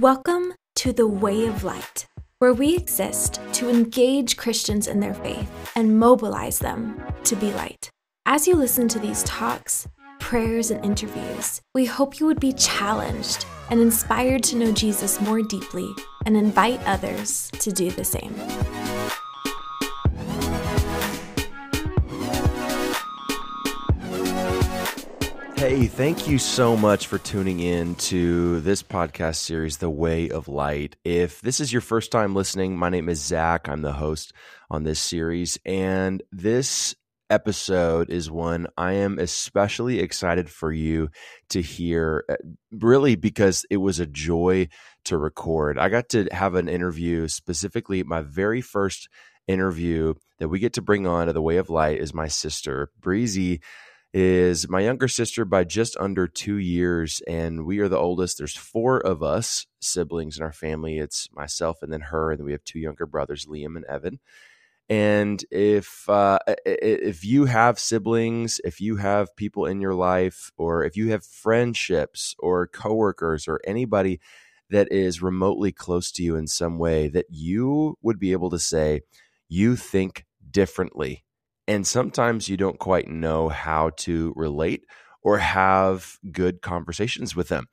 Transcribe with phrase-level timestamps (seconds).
[0.00, 2.06] Welcome to the Way of Light,
[2.38, 7.90] where we exist to engage Christians in their faith and mobilize them to be light.
[8.24, 9.88] As you listen to these talks,
[10.20, 15.42] prayers, and interviews, we hope you would be challenged and inspired to know Jesus more
[15.42, 15.92] deeply
[16.26, 18.36] and invite others to do the same.
[25.68, 30.48] Hey, thank you so much for tuning in to this podcast series, The Way of
[30.48, 30.96] Light.
[31.04, 33.68] If this is your first time listening, my name is Zach.
[33.68, 34.32] I'm the host
[34.70, 35.58] on this series.
[35.66, 36.94] And this
[37.28, 41.10] episode is one I am especially excited for you
[41.50, 42.36] to hear, uh,
[42.72, 44.68] really, because it was a joy
[45.04, 45.78] to record.
[45.78, 49.10] I got to have an interview, specifically, my very first
[49.46, 52.90] interview that we get to bring on to The Way of Light is my sister,
[52.98, 53.60] Breezy
[54.14, 58.38] is my younger sister by just under two years, and we are the oldest.
[58.38, 60.98] There's four of us siblings in our family.
[60.98, 64.18] It's myself and then her, and then we have two younger brothers, Liam and Evan.
[64.88, 70.82] And if uh, if you have siblings, if you have people in your life, or
[70.84, 74.20] if you have friendships or coworkers or anybody
[74.70, 78.58] that is remotely close to you in some way, that you would be able to
[78.58, 79.02] say,
[79.48, 81.24] you think differently
[81.68, 84.86] and sometimes you don't quite know how to relate
[85.22, 87.66] or have good conversations with them.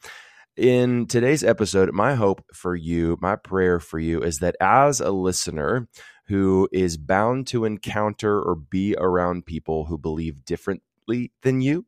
[0.57, 5.11] In today's episode, my hope for you, my prayer for you is that as a
[5.11, 5.87] listener
[6.27, 11.85] who is bound to encounter or be around people who believe differently than you,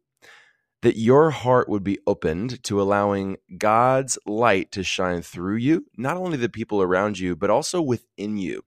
[0.84, 6.16] that your heart would be opened to allowing God's light to shine through you, not
[6.16, 8.62] only the people around you, but also within you.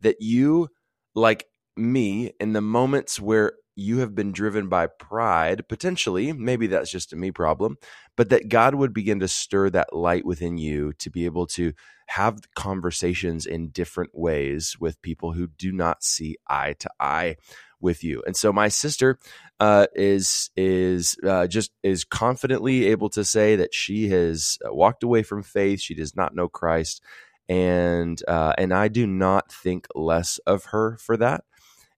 [0.00, 0.68] That you,
[1.14, 6.90] like me in the moments where you have been driven by pride, potentially, maybe that's
[6.90, 7.76] just a me problem,
[8.16, 11.72] but that God would begin to stir that light within you to be able to
[12.06, 17.36] have conversations in different ways with people who do not see eye to eye
[17.80, 18.22] with you.
[18.26, 19.18] And so my sister
[19.58, 25.02] uh, is is uh, just is confidently able to say that she has uh, walked
[25.02, 25.80] away from faith.
[25.80, 27.02] She does not know Christ,
[27.48, 31.44] and uh, and I do not think less of her for that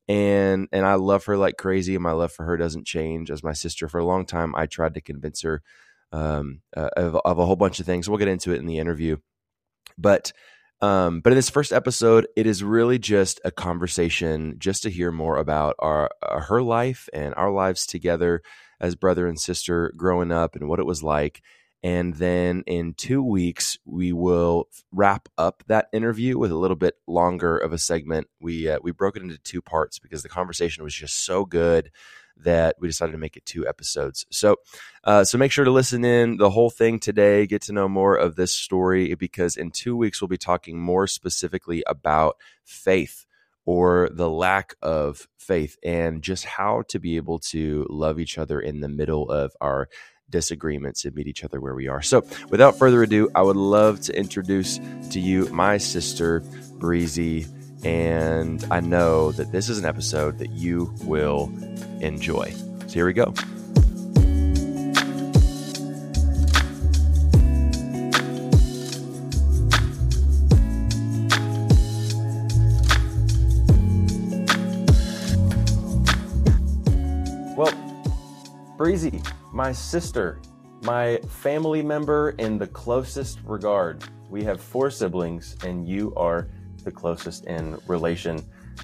[0.08, 3.30] and and I love her like crazy, and my love for her doesn't change.
[3.30, 5.62] As my sister, for a long time, I tried to convince her
[6.12, 8.08] um, uh, of, of, a whole bunch of things.
[8.08, 9.16] We'll get into it in the interview,
[9.98, 10.32] but
[10.80, 15.10] um, but in this first episode, it is really just a conversation, just to hear
[15.10, 18.42] more about our uh, her life and our lives together
[18.78, 21.42] as brother and sister growing up, and what it was like,
[21.86, 26.96] and then in two weeks, we will wrap up that interview with a little bit
[27.06, 28.26] longer of a segment.
[28.40, 31.92] We uh, we broke it into two parts because the conversation was just so good
[32.38, 34.26] that we decided to make it two episodes.
[34.32, 34.56] So,
[35.04, 37.46] uh, so make sure to listen in the whole thing today.
[37.46, 41.06] Get to know more of this story because in two weeks we'll be talking more
[41.06, 43.26] specifically about faith
[43.64, 48.60] or the lack of faith and just how to be able to love each other
[48.60, 49.88] in the middle of our
[50.30, 52.02] disagreements and meet each other where we are.
[52.02, 54.78] So, without further ado, I would love to introduce
[55.10, 56.40] to you my sister,
[56.78, 57.46] Breezy.
[57.84, 61.52] And I know that this is an episode that you will
[62.00, 62.50] enjoy.
[62.86, 63.32] So, here we go.
[78.86, 79.20] Breezy,
[79.52, 80.40] my sister,
[80.82, 84.04] my family member in the closest regard.
[84.30, 86.46] We have four siblings, and you are
[86.84, 88.40] the closest in relation.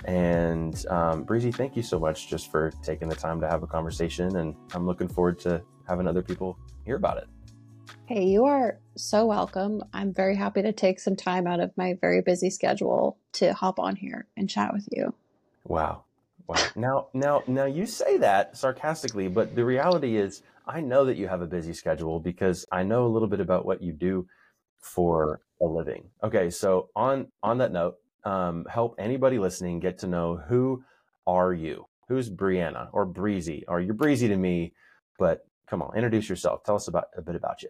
[0.06, 3.66] And um, Breezy, thank you so much just for taking the time to have a
[3.68, 4.38] conversation.
[4.38, 7.28] And I'm looking forward to having other people hear about it.
[8.06, 9.84] Hey, you are so welcome.
[9.92, 13.78] I'm very happy to take some time out of my very busy schedule to hop
[13.78, 15.14] on here and chat with you.
[15.62, 16.06] Wow.
[16.48, 16.56] Wow.
[16.76, 21.28] Now, now, now you say that sarcastically, but the reality is I know that you
[21.28, 24.26] have a busy schedule because I know a little bit about what you do
[24.80, 26.10] for a living.
[26.22, 27.94] Okay, so on on that note,
[28.24, 30.84] um, help anybody listening get to know who
[31.26, 31.86] are you?
[32.08, 33.64] Who's Brianna or Breezy?
[33.68, 34.72] Or you're Breezy to me,
[35.18, 36.64] but come on, introduce yourself.
[36.64, 37.68] Tell us about a bit about you.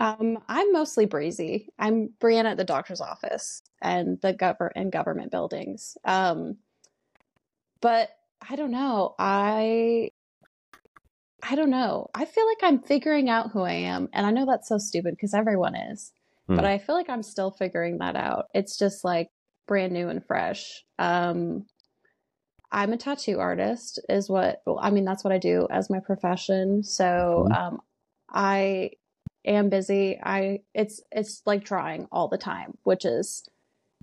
[0.00, 1.68] Um, I'm mostly Breezy.
[1.78, 5.96] I'm Brianna at the doctor's office and the gov- and government buildings.
[6.04, 6.56] Um,
[7.82, 8.08] but
[8.48, 9.14] I don't know.
[9.18, 10.10] I
[11.42, 12.08] I don't know.
[12.14, 14.08] I feel like I'm figuring out who I am.
[14.12, 16.12] And I know that's so stupid because everyone is.
[16.46, 16.56] Hmm.
[16.56, 18.46] But I feel like I'm still figuring that out.
[18.54, 19.28] It's just like
[19.66, 20.84] brand new and fresh.
[20.98, 21.66] Um,
[22.70, 25.04] I'm a tattoo artist, is what well, I mean.
[25.04, 26.82] That's what I do as my profession.
[26.84, 27.52] So mm-hmm.
[27.52, 27.80] um,
[28.32, 28.92] I
[29.44, 30.18] am busy.
[30.22, 33.44] I it's it's like drawing all the time, which is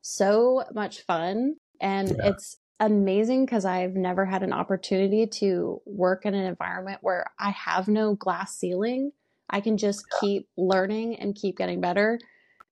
[0.04, 2.30] so much fun and Yeah.
[2.30, 7.50] it's amazing because I've never had an opportunity to work in an environment where I
[7.52, 9.12] have no glass ceiling.
[9.50, 12.20] I can just keep learning and keep getting better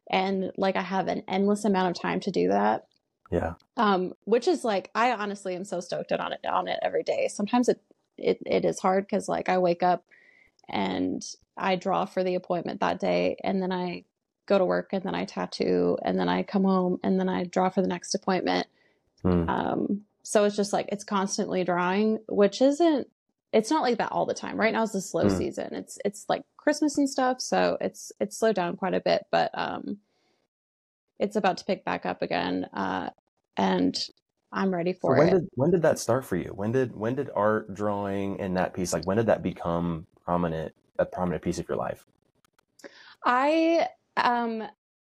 [0.09, 2.86] and like I have an endless amount of time to do that
[3.31, 3.56] Yeah.
[3.75, 7.27] um, which is like I honestly am so stoked on it on it every day.
[7.27, 7.81] Sometimes it
[8.18, 10.06] it, it is hard because like I wake up
[10.69, 11.24] and
[11.57, 14.06] I draw for the appointment that day, and then I
[14.45, 17.44] go to work, and then I tattoo, and then I come home, and then I
[17.45, 18.68] draw for the next appointment.
[19.22, 19.50] Hmm.
[19.50, 23.08] Um, so it's just like it's constantly drawing, which isn't.
[23.54, 24.58] It's not like that all the time.
[24.58, 25.38] Right now is the slow Hmm.
[25.38, 25.74] season.
[25.74, 29.52] It's it's like Christmas and stuff, so it's it's slowed down quite a bit, but
[29.54, 30.00] um,
[31.19, 32.66] it's about to pick back up again.
[32.74, 33.10] Uh,
[33.56, 33.98] and
[34.52, 35.31] I'm ready So for when it.
[35.31, 36.50] did when did that start for you?
[36.54, 40.74] When did when did art, drawing, and that piece like when did that become prominent
[41.00, 42.06] a prominent piece of your life?
[43.25, 44.68] I um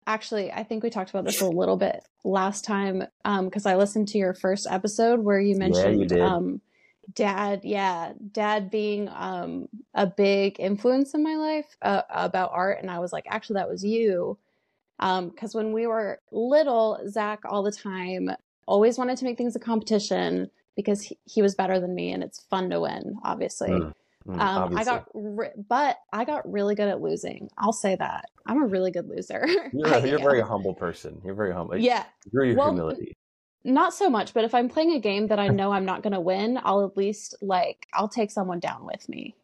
[0.08, 3.76] actually I think we talked about this a little bit last time um because I
[3.76, 6.62] listened to your first episode where you Yeah, you mentioned um
[7.14, 12.80] dad yeah dad being um a big influence in my life uh, about art.
[12.82, 14.38] And I was like actually that was you.
[15.00, 18.30] Um because when we were little Zach all the time
[18.66, 22.24] always wanted to make things a competition because he, he was better than me and
[22.24, 23.72] it's fun to win obviously.
[23.72, 23.94] Mm,
[24.28, 27.50] mm, um, I got, re- but I got really good at losing.
[27.58, 28.30] I'll say that.
[28.46, 29.46] I'm a really good loser.
[29.74, 31.22] You're, a, you're a very humble person.
[31.24, 31.78] You're very humble.
[31.78, 33.14] yeah, Through your Well, humility.
[33.64, 34.34] not so much.
[34.34, 36.86] But if I'm playing a game that I know I'm not going to win, I'll
[36.86, 39.36] at least like I'll take someone down with me.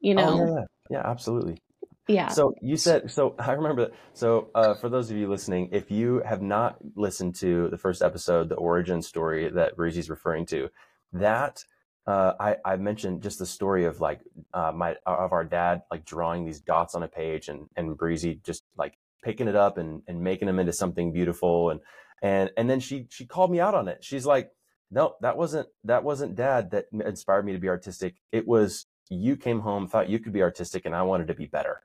[0.00, 0.36] You Oh, know?
[0.38, 0.64] yeah, yeah.
[0.88, 1.60] Yeah, absolutely.
[2.06, 2.28] yeah.
[2.28, 3.34] So you said so.
[3.40, 3.86] I remember.
[3.86, 3.94] That.
[4.14, 8.02] So uh, for those of you listening, if you have not listened to the first
[8.02, 10.68] episode, the origin story that Breezy's referring to,
[11.12, 11.64] that
[12.06, 14.20] uh, I, I mentioned just the story of like
[14.54, 18.40] uh, my of our dad like drawing these dots on a page and and Breezy
[18.44, 18.94] just like
[19.24, 21.80] picking it up and and making them into something beautiful and
[22.22, 24.04] and and then she she called me out on it.
[24.04, 24.50] She's like,
[24.90, 28.14] no, that wasn't that wasn't dad that inspired me to be artistic.
[28.30, 31.46] It was you came home thought you could be artistic and I wanted to be
[31.46, 31.82] better.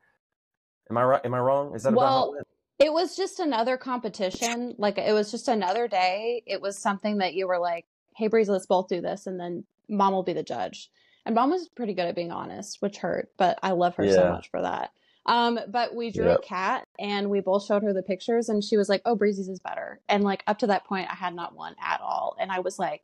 [0.90, 1.26] Am I right?
[1.26, 1.74] Am I wrong?
[1.76, 2.48] Is that about Well, it
[2.82, 4.76] it was just another competition.
[4.78, 6.44] Like it was just another day.
[6.46, 7.86] It was something that you were like,
[8.18, 10.90] "Hey, Breeze, let's both do this," and then Mom will be the judge.
[11.26, 14.28] And Mom was pretty good at being honest, which hurt, but I love her so
[14.30, 14.92] much for that.
[15.28, 16.40] Um, but we drew Yep.
[16.40, 19.50] a cat, and we both showed her the pictures, and she was like, "Oh, Breezy's
[19.50, 22.52] is better." And like up to that point, I had not won at all, and
[22.52, 23.04] I was like,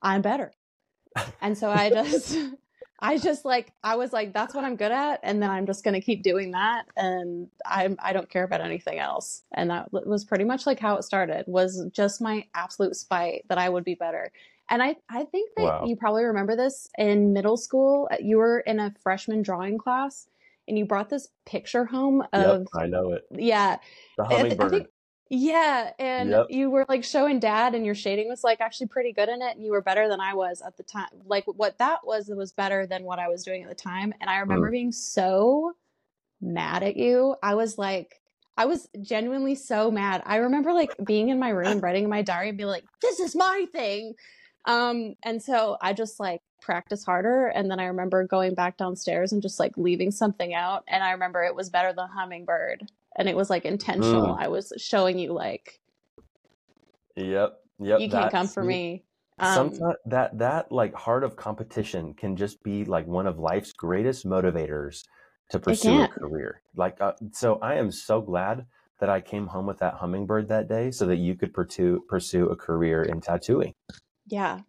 [0.00, 0.52] "I'm better."
[1.42, 2.38] And so I just,
[3.00, 5.20] I just like, I was like, that's what I'm good at.
[5.22, 6.84] And then I'm just going to keep doing that.
[6.96, 9.42] And I'm, I don't care about anything else.
[9.52, 13.58] And that was pretty much like how it started was just my absolute spite that
[13.58, 14.32] I would be better.
[14.70, 15.84] And I, I think that Wow.
[15.84, 18.08] you probably remember this in middle school.
[18.20, 20.28] You were in a freshman drawing class
[20.68, 23.22] and you brought this picture home of, Yep, I know it.
[23.32, 23.78] yeah,
[24.16, 24.70] The hummingbird.
[24.70, 24.86] think-
[25.32, 26.46] yeah, and Yep.
[26.50, 29.54] you were like showing dad, and your shading was like actually pretty good in it,
[29.56, 31.06] and you were better than I was at the time.
[31.24, 34.28] Like what that was was better than what I was doing at the time, and
[34.28, 34.72] I remember Mm.
[34.72, 35.74] being so
[36.40, 37.36] mad at you.
[37.44, 38.20] I was like,
[38.56, 40.20] I was genuinely so mad.
[40.26, 43.20] I remember like being in my room writing in my diary and being like, "This
[43.20, 44.14] is my thing,"
[44.64, 49.32] um, and so I just like practice harder, and then I remember going back downstairs
[49.32, 53.28] and just like leaving something out, and I remember it was better than hummingbird and
[53.28, 54.34] it was like intentional.
[54.34, 54.42] Mm.
[54.42, 55.80] I was showing you like
[57.16, 57.58] Yep.
[57.78, 58.00] Yep.
[58.00, 59.04] you can't come for me.
[59.38, 63.72] Um, Sometimes that that like heart of competition can just be like one of life's
[63.72, 65.02] greatest motivators
[65.50, 66.62] to pursue a career.
[66.76, 68.66] Like uh, so, I am so glad
[69.00, 72.50] that I came home with that hummingbird that day, so that you could pursue pursue
[72.50, 73.72] a career in tattooing.
[74.30, 74.60] Yeah,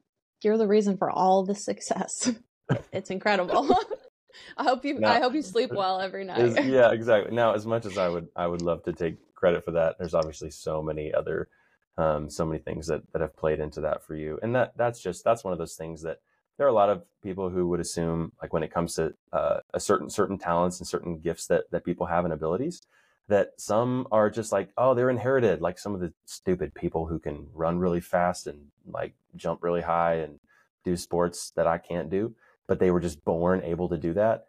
[0.43, 2.31] you're the reason for all the success.
[2.91, 3.75] it's incredible.
[4.57, 4.99] I hope you.
[4.99, 6.39] Now- I hope you sleep well every night.
[6.39, 7.33] Is- yeah, exactly.
[7.35, 9.97] Now, as much as I would, I would love to take credit for that.
[9.97, 11.49] There's obviously so many other,
[11.97, 15.01] um, so many things that that have played into that for you, and that that's
[15.01, 16.19] just that's one of those things that
[16.57, 19.59] there are a lot of people who would assume, like when it comes to uh,
[19.73, 22.81] a certain certain talents and certain gifts that that people have and abilities,
[23.31, 27.19] that some are just like, oh, they're inherited, like some of the stupid people who
[27.19, 30.39] can run really fast and like jump really high and
[30.83, 32.35] do sports that I can't do,
[32.67, 34.45] but they were just born able to do that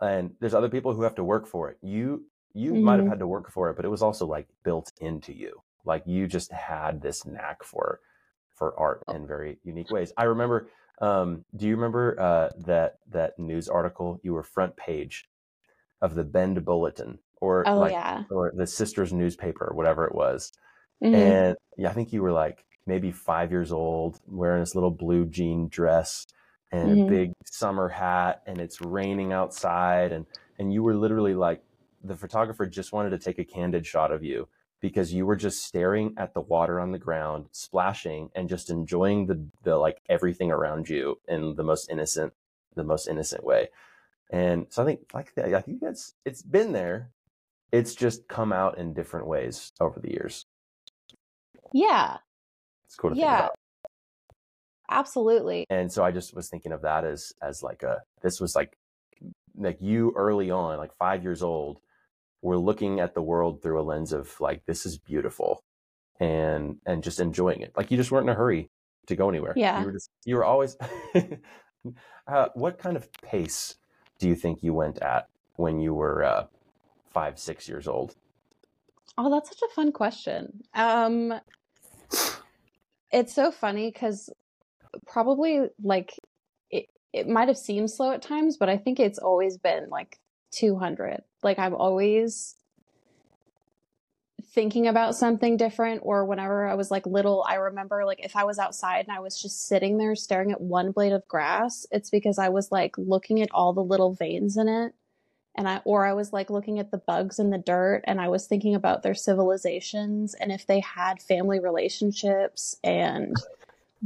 [0.00, 1.78] and there's other people who have to work for it.
[1.82, 3.08] You you might have Mhm.
[3.08, 5.62] had to work for it, but it was also like built into you.
[5.84, 8.00] Like you just had this knack for
[8.54, 10.12] for art in very unique ways.
[10.16, 10.68] I remember.
[11.00, 14.20] Um, do you remember uh, that that news article?
[14.22, 15.28] You were front page
[16.00, 18.24] of the Bend Bulletin, or oh like, yeah.
[18.30, 20.52] or the Sisters newspaper, whatever it was.
[21.02, 21.14] Mhm.
[21.14, 25.26] And yeah, I think you were like maybe five years old, wearing this little blue
[25.26, 26.26] jean dress
[26.72, 27.06] and Mhm.
[27.06, 30.26] a big summer hat, and it's raining outside, and
[30.58, 31.62] and you were literally like
[32.02, 34.46] the photographer just wanted to take a candid shot of you
[34.80, 39.26] because you were just staring at the water on the ground, splashing and just enjoying
[39.26, 42.32] the the like everything around you in the most innocent
[42.74, 43.68] the most innocent way.
[44.30, 47.10] And so I think like I think that's it's been there.
[47.72, 50.46] It's just come out in different ways over the years.
[51.72, 52.18] Yeah.
[52.86, 53.30] It's cool to yeah.
[53.30, 53.54] think about.
[54.90, 55.66] Absolutely.
[55.70, 58.76] And so I just was thinking of that as as like a this was like
[59.56, 61.80] like you early on, like five years old,
[62.42, 65.64] were looking at the world through a lens of like this is beautiful
[66.20, 67.72] and and just enjoying it.
[67.76, 68.70] Like you just weren't in a hurry
[69.06, 69.54] to go anywhere.
[69.56, 69.80] Yeah.
[69.80, 70.76] You were just you were always
[72.26, 73.76] uh, what kind of pace
[74.18, 76.46] do you think you went at when you were uh,
[77.14, 78.14] five, six years old?
[79.16, 80.64] Oh, that's such a fun question.
[80.74, 81.32] Um,
[83.12, 84.28] it's so funny because
[85.06, 86.18] probably like
[86.70, 90.18] it, it might have seemed slow at times, but I think it's always been like
[90.50, 91.22] 200.
[91.42, 92.56] Like I'm always
[94.52, 98.44] thinking about something different or whenever I was like little, I remember like if I
[98.44, 102.10] was outside and I was just sitting there staring at one blade of grass, it's
[102.10, 104.94] because I was like looking at all the little veins in it
[105.56, 108.28] and I or I was like looking at the bugs in the dirt and I
[108.28, 113.36] was thinking about their civilizations and if they had family relationships and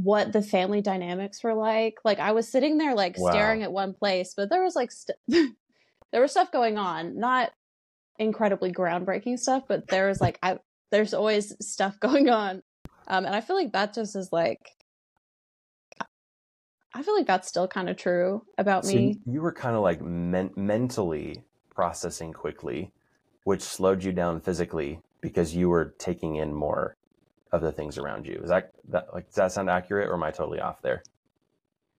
[0.03, 1.97] what the family dynamics were like.
[2.05, 3.31] Like I was sitting there like Wow.
[3.31, 5.17] staring at one place, but there was like st-
[6.11, 7.51] there was stuff going on, not
[8.17, 10.59] incredibly groundbreaking stuff, but there was like I
[10.91, 12.63] there's always stuff going on.
[13.07, 14.71] Um and I feel like that just is like
[16.93, 19.17] I feel like that's still kind of true about So me.
[19.25, 21.43] you, were kind of like men- mentally
[21.73, 22.91] processing quickly,
[23.43, 26.95] which slowed you down physically because you were taking in more
[27.51, 28.39] of the things around you.
[28.43, 31.03] Is that that like does that sound accurate or am I totally off there?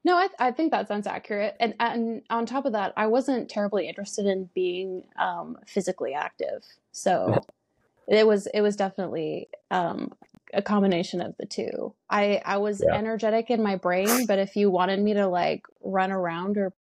[0.02, 1.56] No, I, I think that sounds accurate.
[1.61, 6.64] And and on top of that, I wasn't terribly interested in being um, physically active.
[6.92, 7.44] So
[8.09, 10.12] it was it was definitely um,
[10.54, 11.95] a combination of the two.
[12.09, 12.95] I I was Yeah.
[12.95, 16.75] energetic in my brain, but if you wanted me to like run around or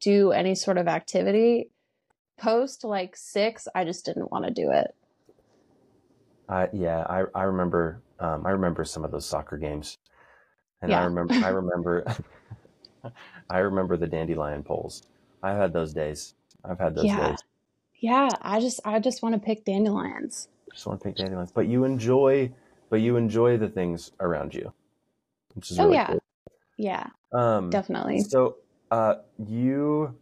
[0.00, 1.70] do any sort of activity
[2.38, 4.96] post like six, I just didn't want to do it.
[6.48, 9.98] I yeah, I I remember um, I remember some of those soccer games,
[10.82, 12.04] and I remember I remember
[13.50, 15.02] I remember the dandelion poles.
[15.42, 16.34] I've had those days.
[16.64, 17.14] I've had those Yeah.
[17.14, 17.42] days.
[18.00, 20.48] Yeah, I just I just want to pick dandelions.
[20.72, 22.52] Just want to pick dandelions, but you enjoy,
[22.90, 24.74] but you enjoy the things around you,
[25.54, 26.06] which is Oh, really yeah.
[26.06, 26.22] cool.
[26.76, 28.30] Yeah, Um, definitely.
[28.30, 28.56] So,
[28.90, 30.18] uh, you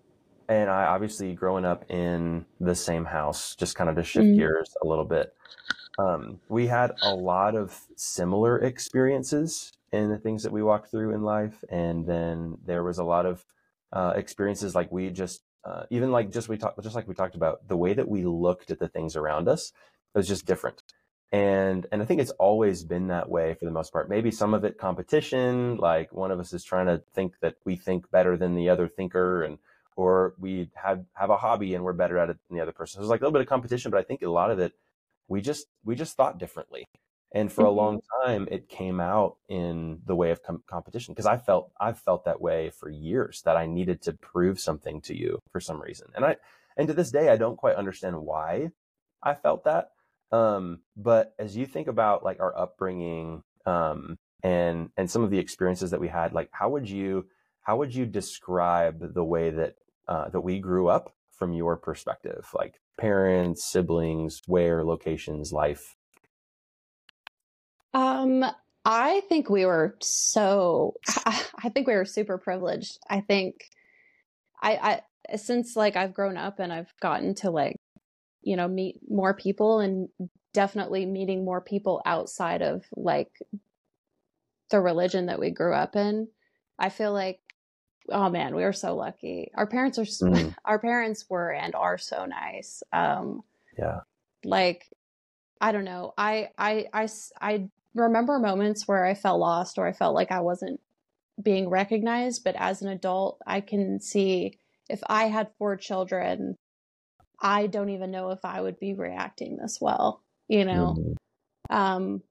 [0.48, 4.34] and I, obviously, growing up in the same house, just kind of to shift Mhm.
[4.34, 5.34] gears a little bit,
[5.98, 11.14] um, we had a lot of similar experiences in the things that we walked through
[11.14, 13.44] in life, and then there was a lot of
[13.92, 17.36] uh, experiences like we just, uh, even like just we talked, just like we talked
[17.36, 19.72] about, the way that we looked at the things around us
[20.14, 20.82] it was just different
[21.32, 24.08] and and I think it's always been that way for the most part.
[24.08, 27.76] Maybe some of it competition, like one of us is trying to think that we
[27.76, 29.58] think better than the other thinker, and
[29.96, 32.94] or we have have a hobby and we're better at it than the other person.
[32.98, 34.72] So there's like a little bit of competition, but I think a lot of it
[35.28, 36.84] we just we just thought differently,
[37.32, 37.70] and for a Mhm.
[37.70, 41.98] long time it came out in the way of com- competition because I felt I've
[42.00, 45.80] felt that way for years that I needed to prove something to you for some
[45.80, 46.36] reason, and I
[46.76, 48.70] and to this day I don't quite understand why
[49.22, 49.92] I felt that
[50.32, 55.38] um, but as you think about like our upbringing um, and and some of the
[55.38, 57.26] experiences that we had, like how would you
[57.62, 59.74] how would you describe the way that
[60.06, 65.96] uh, that we grew up from your perspective, like parents, siblings, where, locations, life?
[67.94, 68.44] Um,
[68.84, 70.94] I think we were so.
[71.26, 72.98] I think we were super privileged.
[73.08, 73.64] I think,
[74.62, 77.76] I, I since like I've grown up and I've gotten to like,
[78.42, 80.08] you know, meet more people and
[80.54, 83.30] definitely meeting more people outside of like
[84.70, 86.28] the religion that we grew up in.
[86.78, 87.40] I feel like,
[88.10, 89.50] oh man, we were so lucky.
[89.54, 90.54] Our parents are, Mm.
[90.64, 92.82] our parents were and are so nice.
[92.92, 93.42] Um,
[93.76, 94.00] Yeah.
[94.44, 94.84] like
[95.60, 97.08] i don't know I, I i
[97.40, 100.80] i remember moments where i felt lost or i felt like i wasn't
[101.42, 106.56] being recognized but as an adult i can see if i had four children
[107.40, 111.16] i don't even know if i would be reacting this well you know Mhm.
[111.70, 112.22] um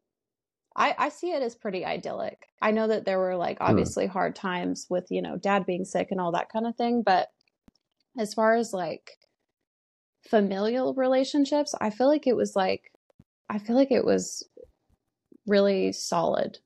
[0.76, 2.48] I, I see it as pretty idyllic.
[2.62, 6.10] I know that there were like obviously hard times with, you know, dad being sick
[6.12, 7.30] and all that kind of thing, but
[8.18, 9.18] as far as like
[10.30, 12.92] familial relationships, I feel like it was like
[13.50, 14.48] I feel like it was
[15.48, 16.60] really solid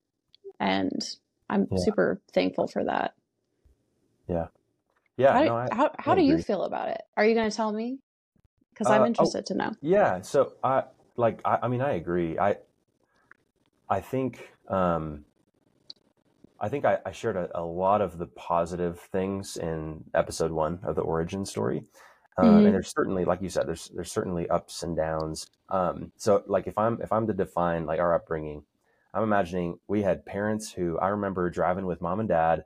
[0.59, 1.01] and
[1.49, 1.77] I'm Yeah.
[1.85, 3.13] super thankful for that.
[4.27, 5.33] Yeah.
[5.33, 7.01] how, no, I, how, how do you feel about it?
[7.15, 7.99] Are you going to tell me?
[8.81, 9.71] Because I'm Uh, oh, interested to know.
[9.81, 10.21] yeah.
[10.21, 10.85] So I
[11.15, 11.39] like.
[11.45, 12.39] I, I mean, I agree.
[12.39, 12.57] I
[13.87, 15.25] I think um,
[16.59, 20.79] I think I, I shared a, a lot of the positive things in episode one
[20.83, 21.85] of the origin story.
[22.37, 22.65] Um, Mhm.
[22.65, 25.47] and there's certainly, like you said, there's there's certainly ups and downs.
[25.69, 28.63] Um, so like if I'm if I'm to define like our upbringing,
[29.13, 32.63] I'm imagining we had parents who I remember driving with mom and dad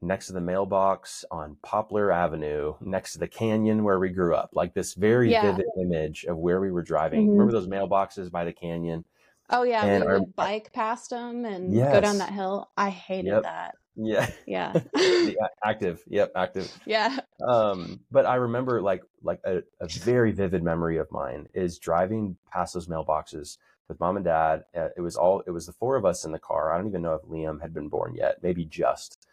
[0.00, 4.50] next to the mailbox on Poplar Avenue, next to the canyon where we grew up.
[4.52, 5.50] Like this very Yeah.
[5.52, 7.26] vivid image of where we were driving.
[7.26, 7.32] Mhm.
[7.32, 9.04] Remember those mailboxes by the canyon?
[9.50, 12.70] Oh yeah, And we our- would bike past them and go down that hill.
[12.76, 13.42] I hated Yep.
[13.44, 13.74] that.
[13.96, 14.30] Yeah.
[14.46, 14.80] Yeah.
[14.96, 16.04] yeah, active.
[16.06, 16.80] Yep, active.
[16.86, 17.18] yeah.
[17.46, 22.36] um but i remember like like a, a very vivid memory of mine is driving
[22.52, 25.94] past those mailboxes with mom and dad uh, it was all it was the four
[25.96, 28.36] of us in the car i don't even know if liam had been born yet
[28.42, 29.26] maybe just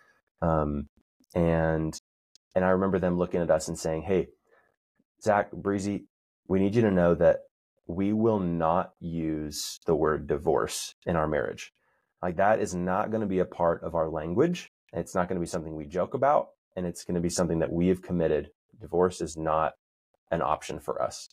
[0.45, 0.87] um
[1.33, 1.99] and
[2.55, 4.27] and i remember them looking at us and saying hey
[5.21, 6.05] zach breezy
[6.47, 7.39] we need you to know that
[7.87, 11.71] we will not use the word divorce in our marriage
[12.21, 15.35] like that is not going to be a part of our language it's not going
[15.35, 18.01] to be something we joke about and it's going to be something that we have
[18.01, 18.49] committed.
[18.79, 19.73] Divorce is not
[20.31, 21.29] an option for us.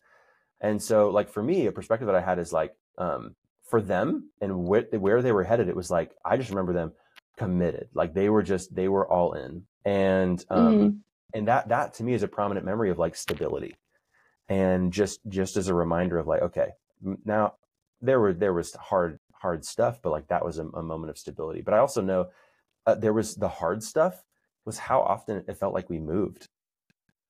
[0.60, 3.34] And so, like for me, a perspective that I had is like um,
[3.68, 5.68] for them and wh- where they were headed.
[5.68, 6.92] It was like I just remember them
[7.36, 10.98] committed, like they were just they were all in, and um, Mhm.
[11.34, 13.74] and that that to me is a prominent memory of like stability,
[14.48, 16.70] and just just as a reminder of like okay,
[17.24, 17.54] now
[18.00, 21.18] there were there was hard hard stuff, but like that was a, a moment of
[21.18, 21.62] stability.
[21.62, 22.30] But I also know
[22.86, 24.22] uh, there was the hard stuff
[24.64, 26.48] was how often it felt like we moved.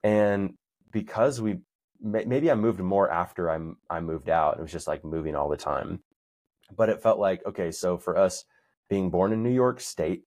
[0.03, 0.53] And
[0.91, 1.59] because we
[2.01, 5.49] maybe I moved more after I I moved out, it was just like moving all
[5.49, 6.01] the time.
[6.75, 8.45] But it felt like okay, so for us
[8.89, 10.23] being born in New York State,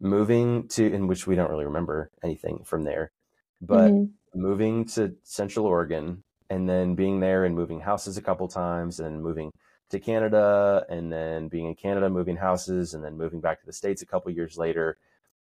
[0.00, 3.12] moving to in which we don't really remember anything from there,
[3.60, 4.18] but Mhm.
[4.34, 9.22] moving to Central Oregon and then being there and moving houses a couple times and
[9.22, 9.52] moving
[9.90, 13.72] to Canada and then being in Canada moving houses and then moving back to the
[13.72, 14.98] states a couple years later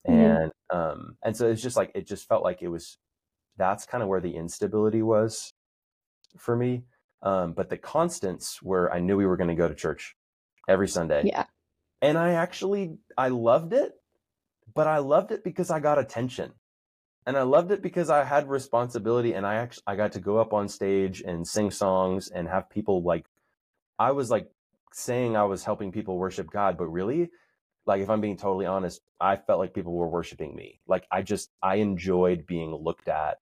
[0.06, 0.38] Mhm.
[0.38, 2.98] and um and so it's just like it just felt like it was
[3.56, 5.52] that's kind of where the instability was
[6.38, 6.84] for me
[7.22, 10.16] um but the constants were I knew we were going to go to church
[10.68, 11.46] every Sunday Yeah.
[12.04, 13.92] And I actually I loved it
[14.74, 16.52] but I loved it because I got attention
[17.26, 20.38] and I loved it because I had responsibility and I actually I got to go
[20.38, 23.26] up on stage and sing songs and have people like
[23.98, 24.50] I was like
[24.92, 27.30] saying I was helping people worship God, but really,
[27.86, 30.80] like if I'm being totally honest, I felt like people were worshiping me.
[30.86, 33.38] Like I just I enjoyed being looked at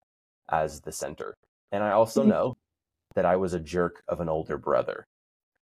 [0.50, 1.36] as the center.
[1.72, 2.28] And I also Mhm.
[2.30, 2.58] know
[3.16, 5.08] that I was a jerk of an older brother.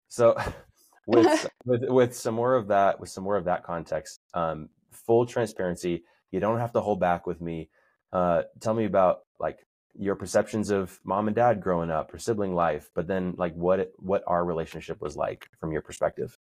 [0.09, 0.37] So
[1.09, 5.27] with with with some more of that with some more of that context, um, full
[5.27, 7.69] transparency, you don't have to hold back with me.
[8.13, 12.55] Uh, tell me about like your perceptions of mom and dad growing up or sibling
[12.55, 16.39] life, but then like what it, what our relationship was like from your perspective.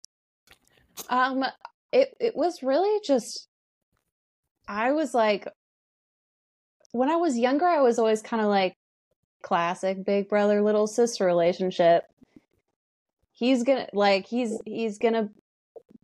[1.09, 1.43] Um,
[1.91, 3.47] it it was really just
[4.67, 5.47] I was like
[6.91, 8.75] when I was younger, I was always kind of like
[9.41, 12.03] classic big brother little sister relationship.
[13.41, 15.31] He's gonna like he's he's gonna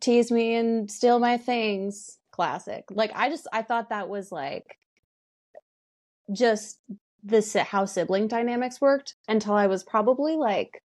[0.01, 2.17] tease me and steal my things.
[2.31, 2.83] Classic.
[2.89, 4.79] Like I just I thought that was like
[6.33, 6.79] just
[7.21, 10.81] this how sibling dynamics worked until I was probably like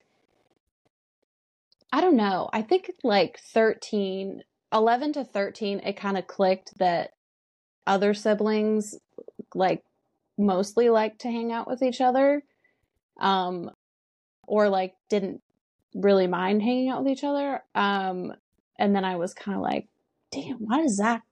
[1.94, 2.50] I don't know.
[2.52, 7.12] I think like 13, 11 to 13, it kind of clicked that
[7.88, 8.94] other siblings
[9.56, 9.86] like
[10.38, 12.44] mostly like to hang out with each other.
[13.22, 13.72] Um,
[14.46, 15.42] or like didn't
[15.94, 17.64] really mind hanging out with each other.
[17.76, 18.34] Um,
[18.80, 19.88] and then I was kind of like,
[20.32, 21.24] damn, why does Zach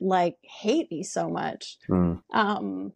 [0.00, 1.78] like hate me so much?
[1.88, 2.20] Mm.
[2.32, 2.92] Um,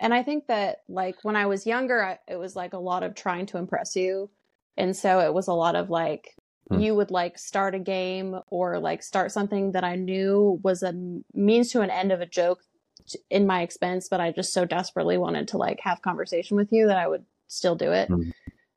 [0.00, 3.02] and I think that like when I was younger, I, it was like a lot
[3.02, 4.30] of trying to impress you.
[4.76, 6.34] And so it was a lot of like,
[6.70, 6.78] Hmm.
[6.78, 10.94] you would like start a game or like start something that I knew was a
[11.34, 12.62] means to an end of a joke
[13.08, 16.68] t- in my expense, but I just so desperately wanted to like have conversation with
[16.70, 18.08] you that I would still do it.
[18.08, 18.30] Hmm.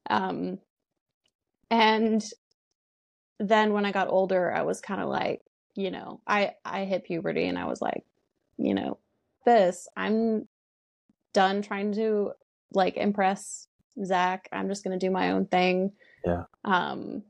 [0.09, 0.57] Um,
[1.73, 2.23] and
[3.39, 5.41] then when I got older, I was kind of like,
[5.73, 8.03] you know, I I hit puberty and I was like,
[8.57, 8.99] you know,
[9.43, 10.47] this I'm
[11.33, 12.33] done trying to
[12.73, 13.67] like impress
[14.05, 14.47] Zach.
[14.51, 15.93] I'm just gonna do my own thing.
[16.23, 16.43] Yeah.
[16.63, 17.23] Um.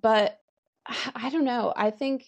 [0.00, 0.40] But
[1.14, 1.74] I don't know.
[1.76, 2.24] I think.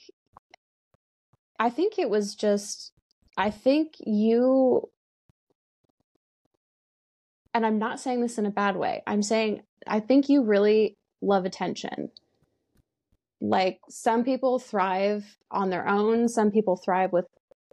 [1.59, 2.92] I think it was just.
[3.38, 4.90] I think you.
[7.54, 9.02] And I'm not saying this in a bad way.
[9.07, 12.10] I'm saying I think you really love attention
[13.40, 17.26] like some people thrive on their own some people thrive with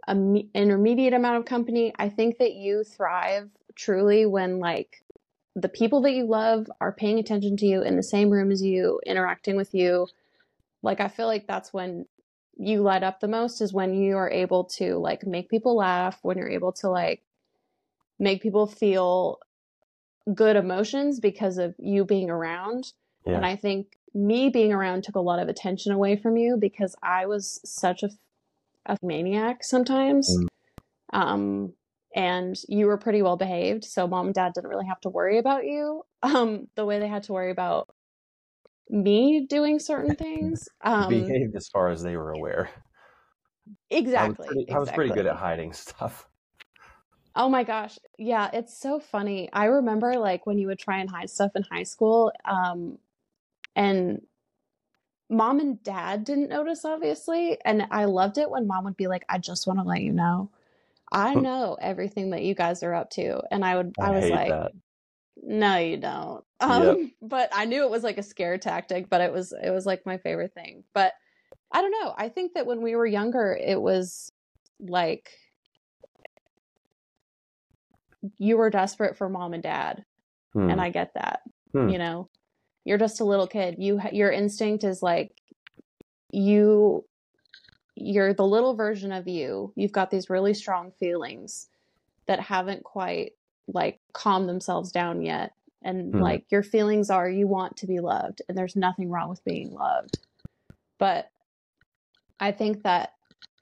[0.08, 5.02] an intermediate amount of company i think that you thrive truly when like
[5.56, 8.62] the people that you love are paying attention to you in the same room as
[8.62, 10.06] you, interacting with you.
[10.82, 12.04] Like I feel like that's when
[12.58, 16.18] you light up the most is when you are able to like make people laugh,
[16.22, 17.22] when you're able to like
[18.18, 19.38] make people feel
[20.34, 22.92] good emotions because of you being around.
[23.24, 23.34] Yeah.
[23.34, 26.96] And I think me being around took a lot of attention away from you because
[27.02, 28.10] I was such a,
[28.86, 30.36] a maniac sometimes.
[30.36, 30.46] Mm.
[31.12, 31.72] Um,
[32.14, 33.84] and you were pretty well behaved.
[33.84, 37.08] So mom and dad didn't really have to worry about you um, the way they
[37.08, 37.88] had to worry about
[38.88, 40.68] me doing certain things.
[40.80, 42.70] Um, behaved as far as they were aware.
[43.90, 44.24] Exactly.
[44.24, 44.74] I was, pretty, exactly.
[44.74, 46.26] I was pretty good at hiding stuff.
[47.36, 47.98] Oh my gosh.
[48.18, 49.50] Yeah, it's so funny.
[49.52, 52.98] I remember like when you would try and hide stuff in high school, um,
[53.76, 54.22] and
[55.28, 57.58] mom and dad didn't notice, obviously.
[57.64, 60.12] And I loved it when mom would be like, I just want to let you
[60.12, 60.50] know.
[61.12, 63.42] I know everything that you guys are up to.
[63.50, 64.72] And I would, I, I was like, that.
[65.42, 66.42] no, you don't.
[66.58, 66.96] Um, yep.
[67.20, 70.06] but I knew it was like a scare tactic, but it was, it was like
[70.06, 70.84] my favorite thing.
[70.94, 71.12] But
[71.70, 72.14] I don't know.
[72.16, 74.32] I think that when we were younger, it was
[74.80, 75.30] like,
[78.38, 80.04] you were desperate for mom and dad.
[80.52, 80.70] Hmm.
[80.70, 81.40] And I get that.
[81.72, 81.88] Hmm.
[81.88, 82.28] You know,
[82.84, 83.76] you're just a little kid.
[83.78, 85.32] You your instinct is like
[86.30, 87.04] you
[87.94, 89.72] you're the little version of you.
[89.74, 91.68] You've got these really strong feelings
[92.26, 93.32] that haven't quite
[93.66, 95.52] like calmed themselves down yet.
[95.82, 96.20] And hmm.
[96.20, 99.72] like your feelings are you want to be loved and there's nothing wrong with being
[99.72, 100.18] loved.
[100.98, 101.30] But
[102.38, 103.12] I think that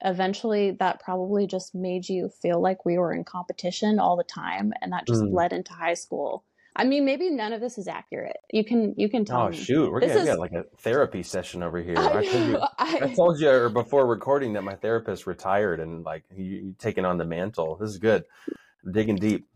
[0.03, 4.73] eventually that probably just made you feel like we were in competition all the time
[4.81, 5.33] and that just mm.
[5.33, 6.43] led into high school.
[6.75, 8.35] I mean maybe none of this is accurate.
[8.51, 9.57] You can you can tell oh me.
[9.57, 9.89] shoot.
[9.89, 11.97] We're gonna get like a therapy session over here.
[11.97, 16.03] I, I, told you, I, I, told you before recording that my therapist retired and
[16.03, 17.77] like you taking on the mantle.
[17.77, 18.25] This is good.
[18.91, 19.47] Digging deep.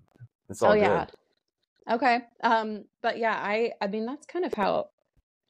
[0.50, 1.06] It's all oh, yeah.
[1.06, 1.96] good.
[1.96, 4.88] Okay um but yeah i i mean that's kind of how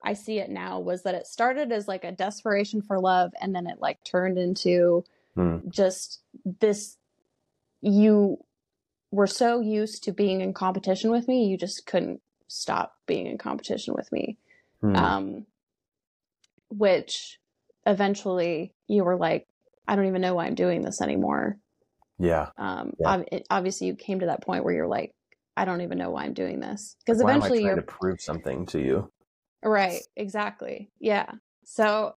[0.03, 3.53] I see it now was that it started as like a desperation for love and
[3.53, 5.03] then it like turned into
[5.35, 5.57] hmm.
[5.69, 6.21] just
[6.59, 6.97] this
[7.81, 8.37] you
[9.11, 13.37] were so used to being in competition with me, you just couldn't stop being in
[13.37, 14.37] competition with me.
[14.81, 14.95] Hmm.
[14.95, 15.45] Um
[16.69, 17.39] which
[17.85, 19.47] eventually you were like
[19.87, 21.57] I don't even know why I'm doing this anymore.
[22.17, 22.49] Yeah.
[22.57, 23.15] Um yeah.
[23.15, 25.13] Ob- obviously you came to that point where you're like
[25.57, 28.65] I don't even know why I'm doing this because eventually you're trying to prove something
[28.67, 29.11] to you.
[29.63, 30.89] Right, exactly.
[30.99, 31.29] Yeah.
[31.63, 32.15] So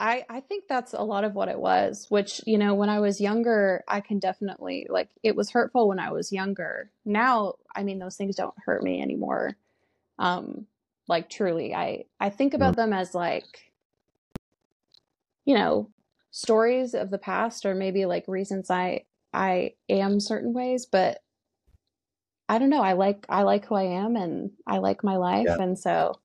[0.00, 3.00] I I think that's a lot of what it was, which, you know, when I
[3.00, 6.90] was younger, I can definitely like it was hurtful when I was younger.
[7.04, 9.56] Now, I mean, those things don't hurt me anymore.
[10.18, 10.66] Um
[11.08, 11.74] like truly.
[11.74, 13.72] I I think about them as like
[15.44, 15.90] you know,
[16.30, 21.22] stories of the past or maybe like reasons I I am certain ways, but
[22.48, 22.82] I don't know.
[22.82, 25.56] I like I like who I am and I like my life yeah.
[25.60, 26.20] and so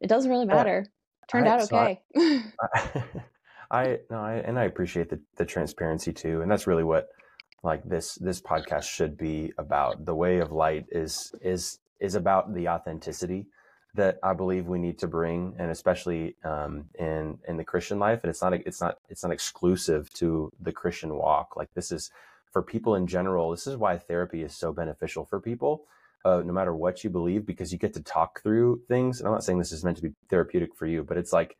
[0.00, 0.86] it doesn't really matter.
[1.28, 2.00] Turned I, out okay.
[2.16, 3.04] I,
[3.70, 7.08] I, no, I and I appreciate the the transparency too, and that's really what
[7.62, 10.04] like this this podcast should be about.
[10.04, 13.46] The way of light is is is about the authenticity
[13.94, 18.20] that I believe we need to bring, and especially um, in in the Christian life.
[18.22, 21.56] And it's not it's not it's not exclusive to the Christian walk.
[21.56, 22.10] Like this is
[22.52, 23.50] for people in general.
[23.50, 25.86] This is why therapy is so beneficial for people
[26.26, 29.20] uh, no matter what you believe, because you get to talk through things.
[29.20, 31.56] And I'm not saying this is meant to be therapeutic for you, but it's like,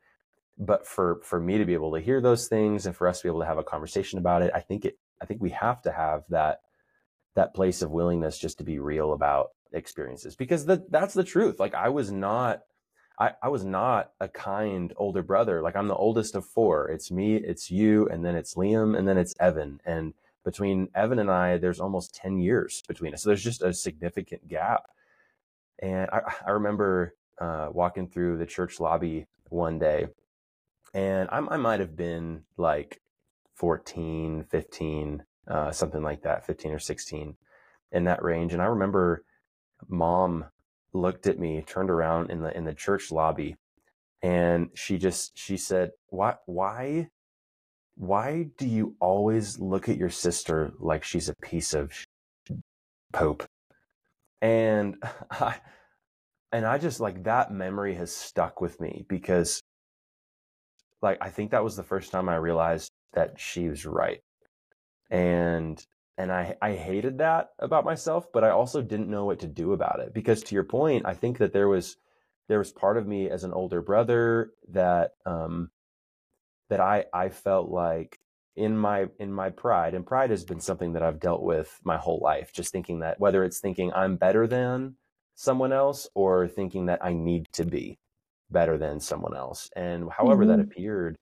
[0.57, 3.23] but for for me to be able to hear those things and for us to
[3.23, 4.97] be able to have a conversation about it, I think it.
[5.21, 6.59] I think we have to have that
[7.35, 11.59] that place of willingness just to be real about experiences because that that's the truth.
[11.59, 12.63] Like I was not.
[13.19, 15.63] I, I was not a kind older brother.
[15.63, 16.87] Like I'm the oldest of four.
[16.89, 19.79] It's me, it's you, and then it's Liam, and then it's Evan.
[19.85, 23.23] And between Evan and I, there's almost 10 years between us.
[23.23, 24.83] So there's just a significant gap.
[25.79, 30.07] And I, I remember uh, walking through the church lobby one day,
[30.93, 33.01] and I, I might have been like
[33.55, 37.35] 14, 15, uh, something like that, 15 or 16
[37.91, 38.53] in that range.
[38.53, 39.23] And I remember
[39.87, 40.45] mom
[40.93, 43.55] looked at me, turned around in the in the church lobby,
[44.21, 47.09] and she just she said, "Why why
[47.97, 51.91] why do you always look at your sister like she's a piece of
[53.11, 53.43] pope?
[54.41, 55.55] And I,
[56.51, 59.61] and I just like that memory has stuck with me because
[61.01, 64.21] like I think that was the first time I realized that she was right.
[65.09, 65.83] And
[66.19, 69.73] and I I hated that about myself, but I also didn't know what to do
[69.73, 71.97] about it because to your point, I think that there was
[72.47, 75.71] there was part of me as an older brother that um
[76.69, 78.19] that I I felt like
[78.57, 81.95] in my in my pride and pride has been something that I've dealt with my
[81.95, 84.95] whole life just thinking that whether it's thinking I'm better than
[85.35, 87.99] someone else or thinking that I need to be
[88.49, 90.57] better than someone else and however mm-hmm.
[90.57, 91.17] that appeared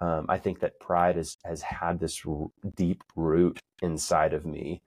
[0.00, 4.80] um, I think that pride has has had this r- deep root inside of me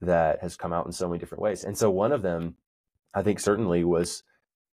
[0.00, 2.54] that has come out in so many different ways and so one of them
[3.14, 4.22] I think certainly was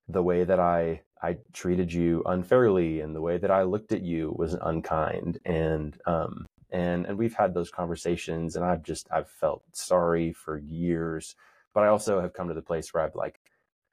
[0.09, 4.01] the way that I I treated you unfairly and the way that I looked at
[4.01, 5.39] you was unkind.
[5.45, 10.57] And um and and we've had those conversations and I've just I've felt sorry for
[10.57, 11.35] years.
[11.73, 13.39] But I also have come to the place where I've like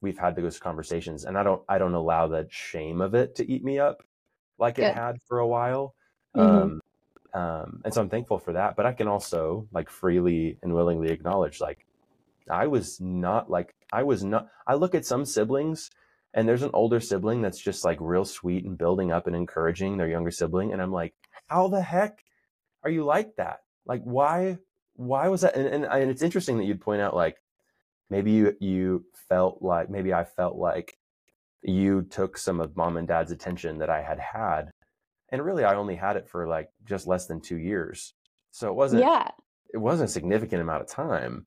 [0.00, 3.50] we've had those conversations and I don't I don't allow that shame of it to
[3.50, 4.02] eat me up
[4.58, 5.94] like it had for a while.
[6.36, 6.56] Mm-hmm.
[6.56, 6.80] um
[7.34, 8.74] um and so I'm thankful for that.
[8.74, 11.84] But I can also like freely and willingly acknowledge like
[12.50, 15.90] I was not like I was not I look at some siblings
[16.38, 19.96] and there's an older sibling that's just like real sweet and building up and encouraging
[19.96, 21.14] their younger sibling and i'm like
[21.48, 22.22] how the heck
[22.84, 23.60] are you like that?
[23.86, 24.58] Like why
[24.94, 25.56] why was that?
[25.56, 27.36] And, and, and it's interesting that you'd point out like
[28.10, 30.96] maybe you you felt like maybe i felt like
[31.62, 34.70] you took some of mom and dad's attention that i had had
[35.30, 38.14] and really i only had it for like just less than two years.
[38.50, 39.28] So it wasn't yeah.
[39.74, 41.46] it wasn't a significant amount of time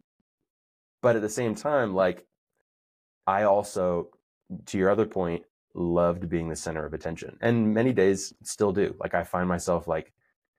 [1.01, 2.25] but at the same time like
[3.25, 4.09] i also
[4.67, 8.93] to your other point, loved being the center of attention and many days still do.
[8.99, 10.11] Like I find myself like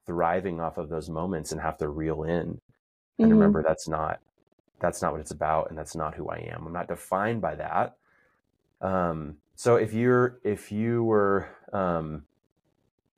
[0.07, 2.61] thriving off of those moments and have to reel in and
[3.19, 3.31] mm-hmm.
[3.31, 4.21] remember that's not
[4.81, 6.67] that's not what it's about and that's not who I am.
[6.67, 7.97] I'm not defined by that.
[8.81, 12.25] Um, so if you're if you were um,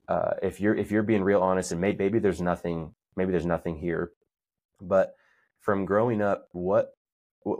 [0.09, 3.47] uh, if you're if you're being real honest and maybe, maybe there's nothing maybe there's
[3.47, 4.13] nothing here,
[4.81, 5.17] but
[5.61, 6.97] from growing up, what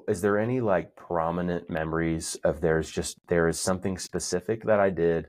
[0.09, 4.91] is there any like prominent memories of there's just there is something specific that I
[4.91, 5.29] did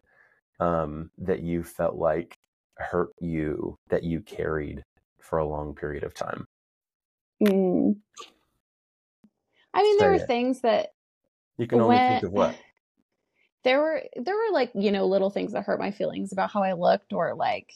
[0.60, 2.38] um, that you felt like
[2.78, 4.84] hurt you that you carried
[5.20, 6.46] for a long period of time?
[7.44, 7.98] Mm.
[9.74, 10.94] I mean, there were things that
[11.58, 12.56] you can only think of what
[13.64, 16.64] there were there were like you know little things that hurt my feelings about how
[16.64, 17.74] I looked or like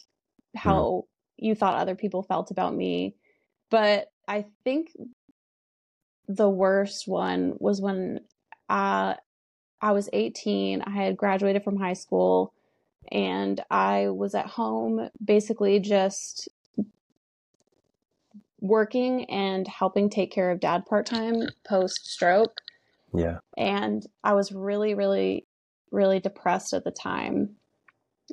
[0.55, 1.03] how mm.
[1.37, 3.15] you thought other people felt about me,
[3.69, 4.91] but I think
[6.29, 8.21] the worst one was when
[8.69, 9.15] uh,
[9.81, 10.83] I was 18.
[10.83, 12.53] I had graduated from high school
[13.11, 16.47] and I was at home basically just
[18.61, 22.61] working and helping take care of dad part time post stroke.
[23.13, 23.39] Yeah.
[23.57, 25.47] And I was really, really,
[25.91, 27.55] really depressed at the time.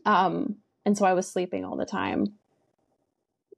[0.04, 2.34] Um, and so I was sleeping all the time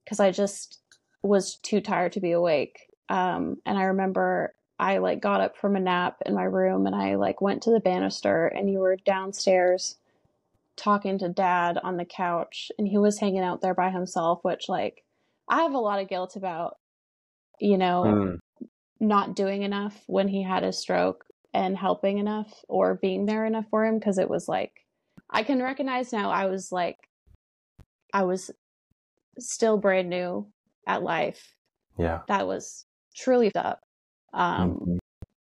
[0.05, 0.79] because I just
[1.22, 2.88] was too tired to be awake.
[3.09, 6.94] Um, and I remember I like got up from a nap in my room and
[6.94, 9.97] I like went to the banister and you were downstairs
[10.77, 14.68] talking to dad on the couch and he was hanging out there by himself, which
[14.68, 15.05] like
[15.49, 16.77] I have a lot of guilt about,
[17.59, 18.68] you know, mm.
[19.01, 23.64] not doing enough when he had his stroke and helping enough or being there enough
[23.71, 24.73] for him because it was like
[25.29, 26.99] I can recognize now I was like
[28.12, 28.51] I was
[29.38, 30.47] still brand new
[30.87, 31.55] at life.
[31.99, 32.21] Yeah.
[32.29, 32.87] That was
[33.18, 33.83] truly up.
[34.33, 34.96] Um, mm-hmm.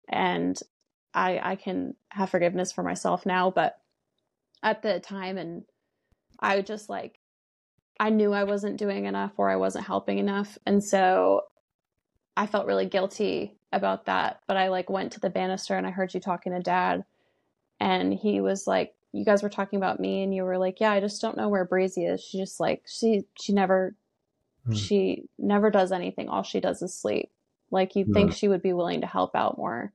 [0.10, 0.60] And
[1.13, 3.78] I, I can have forgiveness for myself now, but
[4.63, 5.63] at the time, and
[6.39, 7.19] I just like,
[8.00, 10.58] I knew I wasn't doing enough or I wasn't helping enough.
[10.65, 11.43] And so
[12.36, 14.41] I felt really guilty about that.
[14.47, 17.04] But I like went to the banister and I heard you talking to dad.
[17.80, 20.91] And he was like, you guys were talking about me and you were like, yeah,
[20.91, 22.24] I just don't know where Breezy is.
[22.24, 23.95] She just like, she, she never,
[24.67, 24.78] mm.
[24.78, 26.30] she never does anything.
[26.30, 27.30] All she does is sleep.
[27.72, 29.94] Like you'd think she would be willing to help out more.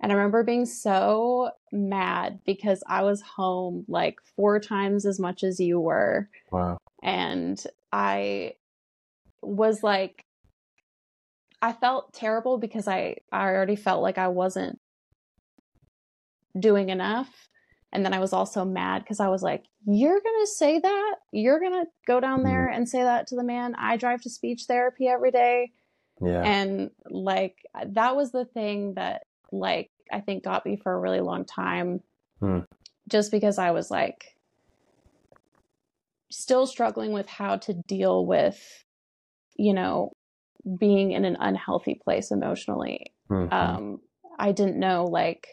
[0.00, 5.42] And I remember being so mad because I was home like four times as much
[5.42, 6.28] as you were.
[6.52, 6.78] Wow.
[7.02, 8.54] And I
[9.42, 10.24] was like,
[11.60, 14.78] I felt terrible because I, I already felt like I wasn't
[16.58, 17.48] doing enough.
[17.92, 21.14] And then I was also mad because I was like, You're going to say that?
[21.32, 22.48] You're going to go down mm-hmm.
[22.48, 25.72] there and say that to the man I drive to speech therapy every day?
[26.20, 26.42] Yeah.
[26.42, 31.20] And like that was the thing that like I think got me for a really
[31.20, 32.00] long time.
[32.40, 32.60] Hmm.
[33.08, 34.36] Just because I was like
[36.30, 38.84] still struggling with how to deal with
[39.56, 40.12] you know
[40.78, 43.12] being in an unhealthy place emotionally.
[43.30, 43.52] Mm-hmm.
[43.52, 44.00] Um
[44.38, 45.48] I didn't know like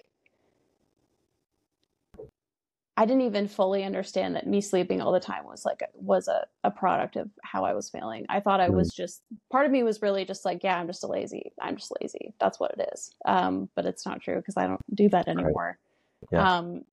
[2.98, 6.46] I didn't even fully understand that me sleeping all the time was like was a,
[6.64, 8.26] a product of how I was feeling.
[8.30, 11.04] I thought I was just part of me was really just like, yeah, I'm just
[11.04, 11.52] a lazy.
[11.62, 12.34] I'm just lazy.
[12.40, 13.14] That's what it is.
[13.26, 15.78] Um, but it's not true because I don't do that anymore.
[16.32, 16.40] Right.
[16.40, 16.58] Yeah.
[16.58, 16.86] Um,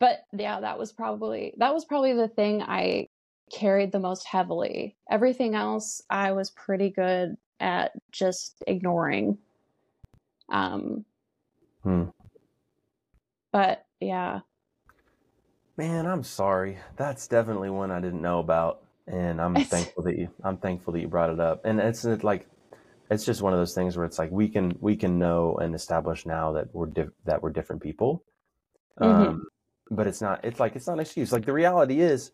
[0.00, 3.08] but yeah, that was probably that was probably the thing I
[3.52, 4.96] carried the most heavily.
[5.08, 9.38] Everything else I was pretty good at just ignoring.
[10.50, 11.04] Um
[11.84, 12.06] Hmm.
[13.52, 14.40] but yeah.
[15.78, 16.78] Man, I'm sorry.
[16.96, 20.30] That's definitely one I didn't know about, and I'm thankful that you.
[20.44, 21.64] I'm thankful that you brought it up.
[21.66, 22.48] And it's uh, like,
[23.10, 25.74] it's just one of those things where it's like we can we can know and
[25.76, 28.24] establish now that we're diff- that we're different people.
[29.00, 29.48] hmm Um,
[29.90, 30.44] but it's not.
[30.44, 31.32] It's like it's not an excuse.
[31.32, 32.32] Like the reality is,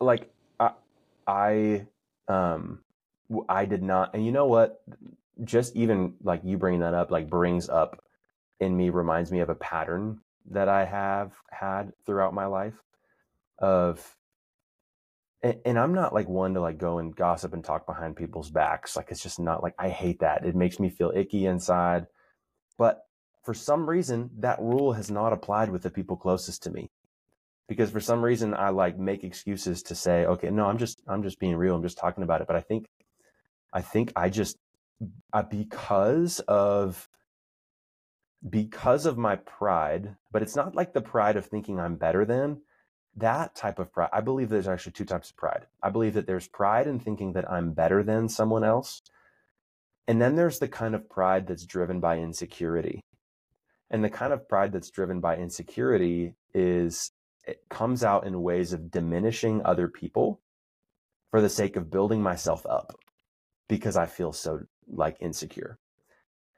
[0.00, 0.72] like I,
[1.28, 1.86] I,
[2.28, 2.80] um,
[3.48, 4.14] I did not.
[4.14, 4.82] And you know what?
[5.44, 8.02] Just even like you bringing that up, like brings up
[8.60, 12.74] in me reminds me of a pattern that I have had throughout my life
[13.58, 14.16] of
[15.42, 18.50] and, and I'm not like one to like go and gossip and talk behind people's
[18.50, 18.96] backs.
[18.96, 20.44] Like it's just not like I hate that.
[20.44, 22.06] It makes me feel icky inside.
[22.78, 23.02] But
[23.44, 26.90] for some reason that rule has not applied with the people closest to me.
[27.68, 31.22] Because for some reason I like make excuses to say, okay, no, I'm just I'm
[31.22, 31.74] just being real.
[31.74, 32.46] I'm just talking about it.
[32.46, 32.86] But I think
[33.72, 34.56] I think I just
[35.32, 37.08] uh, because of
[38.48, 42.60] because of my pride, but it's not like the pride of thinking I'm better than
[43.16, 44.10] that type of pride.
[44.12, 45.66] I believe there's actually two types of pride.
[45.82, 49.02] I believe that there's pride in thinking that I'm better than someone else.
[50.06, 53.00] And then there's the kind of pride that's driven by insecurity.
[53.90, 57.12] And the kind of pride that's driven by insecurity is
[57.46, 60.40] it comes out in ways of diminishing other people
[61.30, 62.94] for the sake of building myself up
[63.68, 65.78] because I feel so like insecure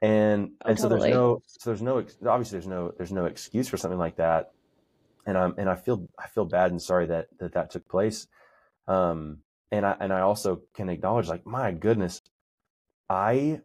[0.01, 3.67] and Oh, and so there's no so there's no obviously there's no there's no excuse
[3.67, 4.51] for something like that.
[5.25, 8.27] And i'm and i feel i feel bad and sorry that that that took place.
[8.87, 9.39] Um
[9.71, 12.21] and i and i also can acknowledge like my goodness
[13.09, 13.61] i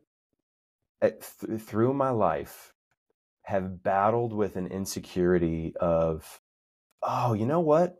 [1.01, 2.73] th- through my life
[3.43, 6.41] have battled with an insecurity of
[7.03, 7.97] oh you know what?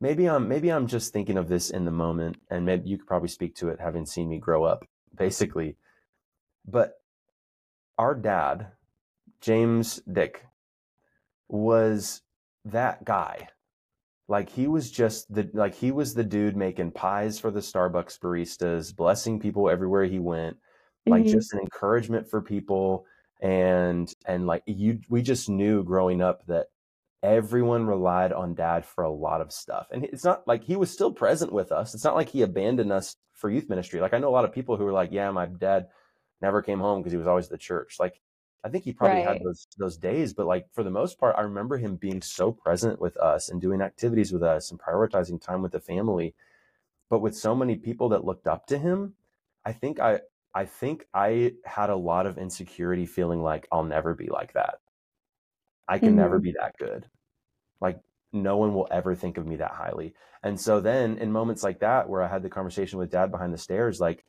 [0.00, 3.06] Maybe i'm maybe i'm just thinking of this in the moment and maybe you could
[3.06, 4.84] probably speak to it having seen me grow up
[5.16, 5.76] basically.
[6.66, 6.94] But
[7.98, 8.68] our dad,
[9.40, 10.44] James Dyck,
[11.48, 12.22] was
[12.64, 13.48] that guy.
[14.28, 18.18] Like he was just the like he was the dude making pies for the Starbucks
[18.18, 20.56] baristas, blessing people everywhere he went,
[21.06, 23.06] like hmm just an encouragement for people
[23.42, 26.68] and and like you we just knew growing up that
[27.22, 29.88] everyone relied on dad for a lot of stuff.
[29.90, 31.94] And it's not like he was still present with us.
[31.94, 34.00] It's not like he abandoned us for youth ministry.
[34.00, 35.88] Like I know a lot of people who were like, yeah, my dad
[36.44, 37.98] never came home because he was always at the church.
[38.00, 38.20] Like
[38.64, 41.42] I think he probably had those those days, but like for the most part, I
[41.42, 45.62] remember him being so present with us and doing activities with us and prioritizing time
[45.62, 46.34] with the family.
[47.10, 49.16] But with so many people that looked up to him,
[49.64, 50.20] I think I
[50.54, 54.80] I think I had a lot of insecurity feeling like I'll never be like that.
[55.88, 57.08] I can never hmm be that good.
[57.80, 58.00] Like
[58.32, 60.14] no one will ever think of me that highly.
[60.42, 63.54] And so then in moments like that where I had the conversation with dad behind
[63.54, 64.26] the stairs, like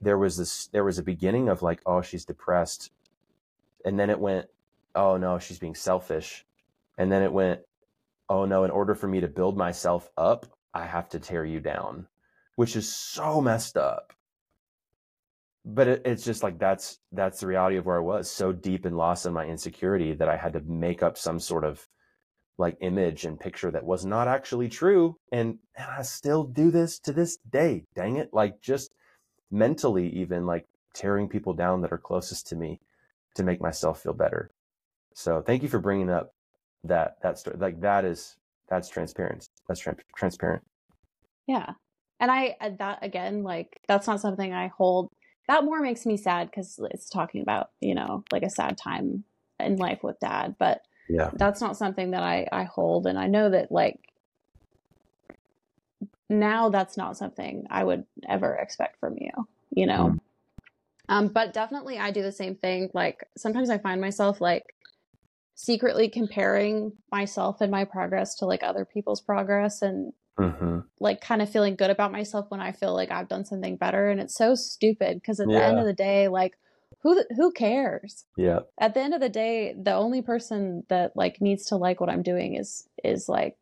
[0.00, 2.90] there was this there was a beginning of like, oh, she's depressed.
[3.84, 4.46] And then it went,
[4.94, 6.44] oh no, she's being selfish.
[6.98, 7.60] And then it went,
[8.28, 11.60] oh no, in order for me to build myself up, I have to tear you
[11.60, 12.06] down,
[12.56, 14.12] which is so messed up.
[15.64, 18.84] But it, it's just like that's that's the reality of where I was, so deep
[18.84, 21.86] and lost in my insecurity that I had to make up some sort of
[22.58, 25.16] like image and picture that was not actually true.
[25.32, 27.84] And, and I still do this to this day.
[27.94, 28.30] Dang it.
[28.32, 28.92] Like just
[29.50, 32.80] mentally, even like tearing people down that are closest to me
[33.34, 34.50] to make myself feel better.
[35.14, 36.34] So thank you for bringing up
[36.84, 37.56] that, that story.
[37.58, 38.36] Like that is,
[38.68, 39.48] that's transparent.
[39.68, 40.62] That's tran transparent.
[41.46, 41.72] Yeah.
[42.18, 45.10] And I, uh, that again, like, that's not something I hold.
[45.48, 49.22] That more makes me sad because it's talking about, you know, like a sad time
[49.60, 50.56] in life with dad.
[50.58, 51.30] But Yeah.
[51.34, 53.06] that's not something that I, I hold.
[53.06, 54.05] And I know that, like,
[56.28, 59.30] now that's not something I would ever expect from you,
[59.70, 60.14] you know?
[60.14, 60.18] Mm.
[61.08, 62.90] Um, but definitely I do the same thing.
[62.94, 64.74] Like, sometimes I find myself, like,
[65.54, 71.42] secretly comparing myself and my progress to, like, other people's progress and, hmm like kind
[71.42, 74.34] of feeling good about myself when I feel like I've done something better and it's
[74.34, 76.58] so stupid because at the end of the day like
[77.02, 78.60] who who cares Yeah.
[78.80, 82.10] at the end of the day the only person that like needs to like what
[82.10, 83.56] I'm doing is is like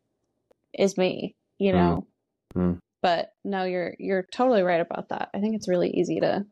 [0.77, 1.77] is me you Mm.
[1.77, 2.07] know Mm.
[3.01, 6.45] But no you're you're totally right about that I think it's really easy to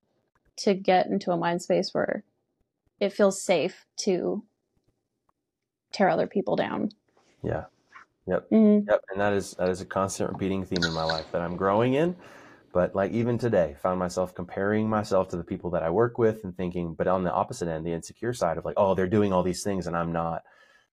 [0.58, 2.24] to get into a mind space where
[3.00, 4.44] it feels safe to
[5.92, 6.90] tear other people down
[7.44, 7.66] Yeah.
[8.28, 8.50] Yep.
[8.52, 8.88] Mhm.
[8.88, 9.02] Yep.
[9.12, 11.94] And that is, that is a constant repeating theme in my life that I'm growing
[11.96, 12.16] in.
[12.74, 16.44] But like even today, found myself comparing myself to the people that I work with
[16.44, 19.34] and thinking, but on the opposite end, the insecure side of like, oh, they're doing
[19.34, 20.44] all these things and I'm not.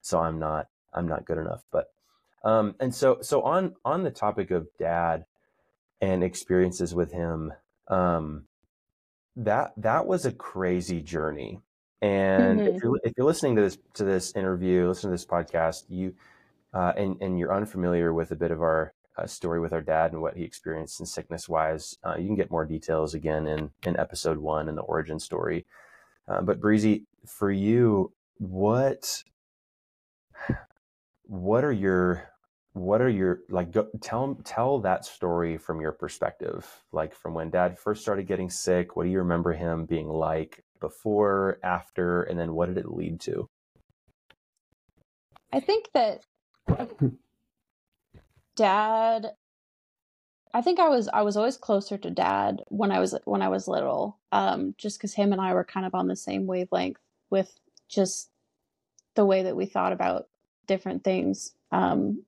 [0.01, 1.63] So I'm not, I'm not good enough.
[1.71, 1.87] But,
[2.43, 5.25] um, and so, so on, on the topic of dad,
[6.01, 7.53] and experiences with him.
[7.87, 8.45] Um,
[9.35, 11.61] that that was a crazy journey.
[12.01, 12.75] And Mhm.
[12.75, 16.15] if you're if you're listening to this to this interview, listen to this podcast, you
[16.73, 20.11] uh, and and you're unfamiliar with a bit of our uh, story with our dad
[20.11, 23.71] and what he experienced in sickness wise, uh, you can get more details again in
[23.83, 25.65] in episode one in the origin story.
[26.27, 29.23] Uh, but Breezy, for you, what
[31.27, 32.29] what are your
[32.73, 37.49] what are your like go, tell tell that story from your perspective like from when
[37.49, 42.39] dad first started getting sick what do you remember him being like before after and
[42.39, 43.49] then what did it lead to
[45.51, 46.23] I think that
[48.55, 49.31] dad
[50.53, 53.49] I think I was I was always closer to dad when I was when I
[53.49, 54.17] was little.
[54.31, 56.99] Um just cuz him and I were kind of on the same wavelength
[57.29, 58.29] with just
[59.15, 60.27] the way that we thought about
[60.67, 61.53] different things.
[61.71, 62.23] Um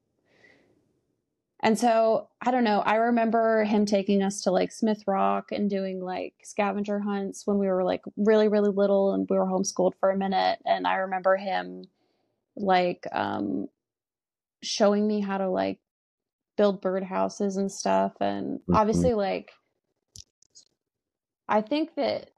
[1.61, 5.69] and so I don't know, I remember him taking us to like Smith Rock and
[5.69, 9.93] doing like scavenger hunts when we were like really really little and we were homeschooled
[9.99, 11.83] for a minute and I remember him
[12.55, 13.67] like um
[14.61, 15.79] showing me how to like
[16.57, 18.75] build birdhouses and stuff and Mhm.
[18.75, 19.51] obviously like
[21.47, 22.29] I think that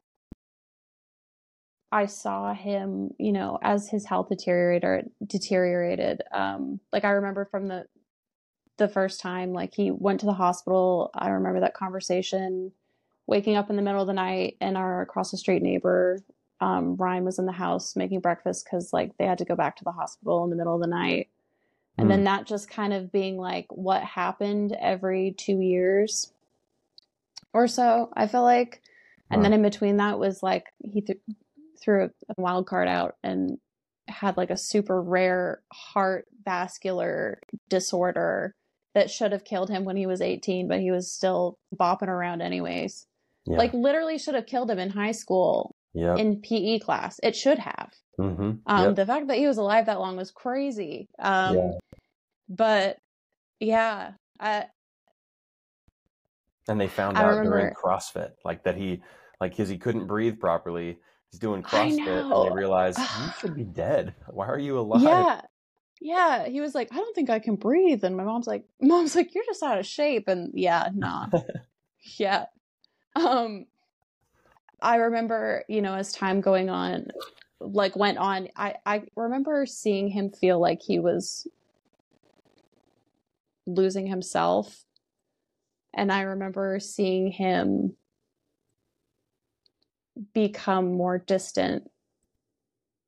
[1.92, 6.22] I saw him, you know, as his health deteriorated deteriorated.
[6.32, 7.86] Um like I remember from the
[8.78, 12.72] the first time like he went to the hospital, I remember that conversation
[13.28, 16.20] waking up in the middle of the night and our across the street neighbor
[16.60, 19.76] um Ryan was in the house making breakfast cuz like they had to go back
[19.78, 21.30] to the hospital in the middle of the night.
[21.98, 26.34] And then that just kind of being like what happened every 2 years
[27.54, 28.82] or so, I feel like.
[29.30, 31.20] And then in between that was like he th-
[31.82, 33.58] threw a wild card out and
[34.08, 38.56] had like a super rare heart vascular disorder
[38.94, 42.42] that should have killed him when he was 18, but he was still bopping around
[42.42, 43.06] anyways.
[43.46, 47.20] yeah Like literally should have killed him in high school yep in PE class.
[47.24, 47.92] It should have.
[48.20, 48.52] mm-hmm.
[48.66, 48.96] Um, yep.
[48.96, 51.08] The fact that he was alive that long was crazy.
[51.20, 51.72] Um, Yeah.
[52.50, 52.98] But
[53.62, 54.66] yeah, I,
[56.68, 59.02] and they found I out during crossfit like that he
[59.40, 60.98] like because he couldn't breathe properly
[61.32, 64.14] he's doing crossfit and they realized you should be dead.
[64.28, 65.02] Why are you alive?
[65.02, 65.42] Yeah,
[66.02, 66.48] yeah.
[66.48, 69.34] He was like, I don't think I can breathe, and my mom's like, mom's like,
[69.34, 71.28] you're just out of shape, and yeah, nah,
[72.18, 72.46] yeah.
[73.16, 73.66] Um,
[74.82, 77.08] I remember, you know, as time going on,
[77.60, 81.48] like went on, I I remember seeing him feel like he was
[83.66, 84.86] losing himself.
[85.94, 87.98] And I remember seeing him
[90.34, 91.90] become more distant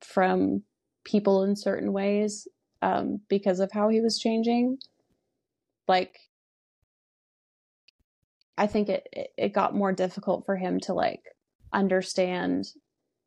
[0.01, 0.63] from
[1.03, 2.47] people in certain ways
[2.81, 4.77] um, because of how he was changing.
[5.87, 6.17] Like,
[8.57, 9.07] I think it,
[9.37, 11.23] it got more difficult for him to like
[11.71, 12.65] understand.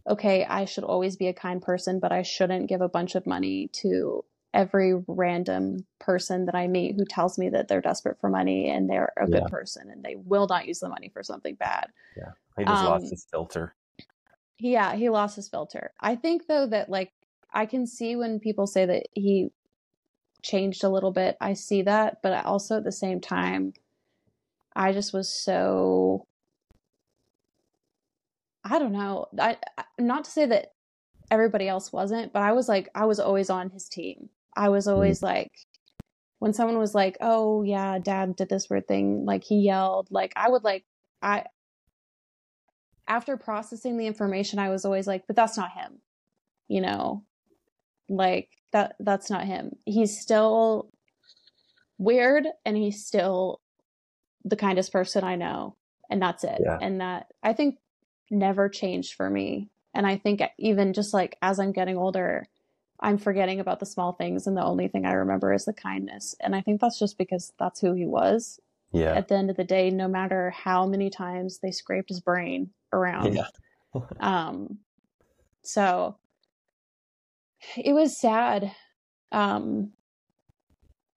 [0.08, 3.26] Okay, I should always be a kind person, but I shouldn't give a bunch of
[3.26, 4.24] money to
[4.56, 8.88] every random person that I meet who tells me that they're desperate for money and
[8.88, 9.48] they're a good Yeah.
[9.48, 11.90] person and they will not use the money for something bad.
[12.16, 12.32] Yeah.
[12.56, 13.74] He just lost Um, his filter
[14.58, 15.92] Yeah, he lost his filter.
[16.00, 17.12] I think though that like
[17.52, 19.50] I can see when people say that he
[20.42, 21.36] changed a little bit.
[21.40, 23.74] I see that, but I also at the same time
[24.74, 26.26] I just was so
[28.64, 29.26] I don't know.
[29.38, 29.58] I-
[29.98, 30.72] not to say that
[31.30, 34.30] everybody else wasn't, but I was like I was always on his team.
[34.56, 34.92] I was hmm.
[34.92, 35.52] always like
[36.38, 40.32] when someone was like, "Oh yeah, dad did this weird thing," like he yelled, like
[40.36, 40.84] I would like
[41.22, 41.44] I
[43.08, 46.00] after processing the information, I was always like, but that's not him.
[46.68, 47.24] You know,
[48.08, 49.76] like that that's not him.
[49.84, 50.90] He's still
[51.98, 53.60] weird and he's still
[54.44, 55.76] the kindest person I know.
[56.10, 56.60] And that's it.
[56.64, 56.78] Yeah.
[56.80, 57.78] And that I think
[58.30, 59.70] never changed for me.
[59.94, 62.46] And I think even just like as I'm getting older,
[63.00, 66.34] I'm forgetting about the small things and the only thing I remember is the kindness.
[66.40, 68.60] And I think that's just because that's who he was.
[68.92, 72.20] yeah At the end of the day, no matter how many times they scraped his
[72.20, 73.34] brain around.
[73.34, 73.46] yeah
[74.20, 74.78] Um,
[75.62, 76.16] so
[77.76, 78.72] it was sad.
[79.32, 79.92] Um,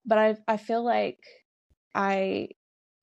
[0.04, 1.18] but I, I feel like
[1.94, 2.48] I,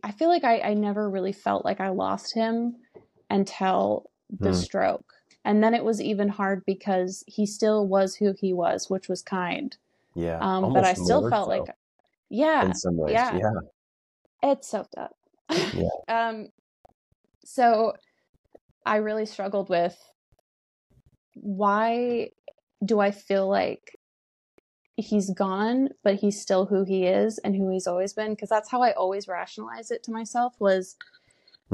[0.04, 2.76] I feel like I, I never really felt like I lost him
[3.30, 4.10] until
[4.40, 4.62] the Hmm.
[4.62, 5.14] stroke.
[5.48, 9.22] And then it was even hard because he still was who he was, which was
[9.22, 9.76] kind.
[10.14, 11.76] yeah Um, but I still more felt so, like,
[12.30, 13.34] yeah, in some ways yeah.
[13.38, 15.16] yeah it's soaked up.
[15.50, 15.88] Yeah.
[16.10, 16.50] um,
[17.46, 17.94] so
[18.86, 19.98] I really struggled with
[21.36, 22.32] why
[22.84, 23.98] do I feel like
[24.98, 28.32] he's gone, but he's still who he is and who he's always been.
[28.32, 30.98] Because that's how I always rationalize it to myself was.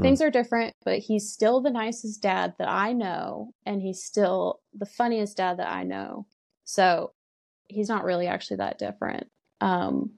[0.00, 4.60] Things are different, but he's still the nicest dad that I know, and he's still
[4.72, 6.26] the funniest dad that I know.
[6.64, 7.12] So
[7.68, 9.28] he's not really actually that different.
[9.60, 10.12] Um,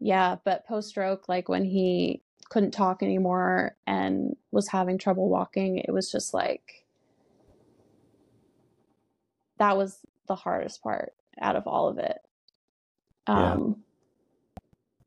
[0.00, 5.78] yeah, but post stroke, like when he couldn't talk anymore and was having trouble walking,
[5.78, 6.84] it was just like
[9.58, 12.18] that was the hardest part out of all of it.
[13.26, 13.84] Um,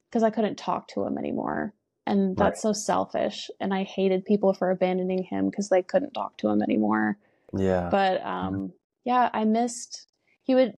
[0.09, 1.73] because I couldn't talk to him anymore.
[2.07, 2.73] And that's right.
[2.73, 3.49] so selfish.
[3.59, 7.17] And I hated people for abandoning him because they couldn't talk to him anymore.
[7.53, 7.89] Yeah.
[7.89, 10.07] But um, yeah, I missed.
[10.43, 10.77] He would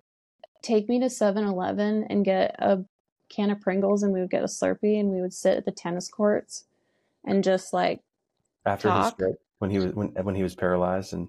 [0.62, 2.84] take me to 7 Eleven and get a
[3.30, 5.72] can of Pringles and we would get a Slurpee and we would sit at the
[5.72, 6.66] tennis courts
[7.26, 8.02] and just like
[8.66, 9.04] after talk.
[9.04, 11.28] his stroke when he was when when he was paralyzed and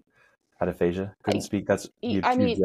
[0.58, 2.58] had aphasia couldn't I, speak that's you, I mean,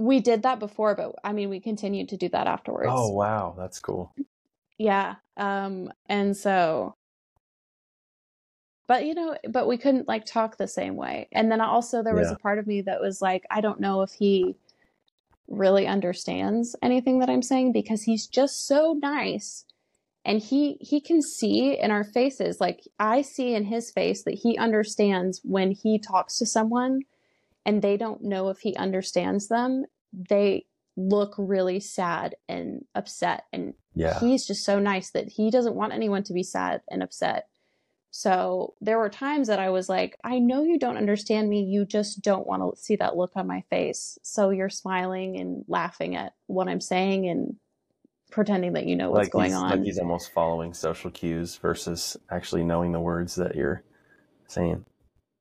[0.00, 2.90] we did that before, but I mean, we continued to do that afterwards.
[2.90, 3.54] Oh, wow.
[3.56, 4.14] That's cool.
[4.80, 5.16] Yeah.
[5.36, 6.96] Um, and so,
[8.88, 11.28] but you know, but we couldn't like talk the same way.
[11.32, 12.36] And then also there was yeah.
[12.36, 14.56] a part of me that was like, I don't know if he
[15.48, 19.66] really understands anything that I'm saying because he's just so nice
[20.24, 24.34] and he he can see in our faces like I see in his face that
[24.34, 27.00] he understands when he talks to someone
[27.66, 30.64] and they don't know if he understands them, they
[30.96, 33.44] look really sad and upset.
[33.52, 34.18] And yeah.
[34.20, 37.46] he's just so nice that he doesn't want anyone to be sad and upset.
[38.10, 41.62] So there were times that I was like, I know you don't understand me.
[41.62, 44.18] You just don't want to see that look on my face.
[44.22, 47.56] So you're smiling and laughing at what I'm saying and
[48.32, 49.70] pretending that you know what's like going on.
[49.70, 53.84] Like he's almost following social cues versus actually knowing the words that you're
[54.48, 54.84] saying.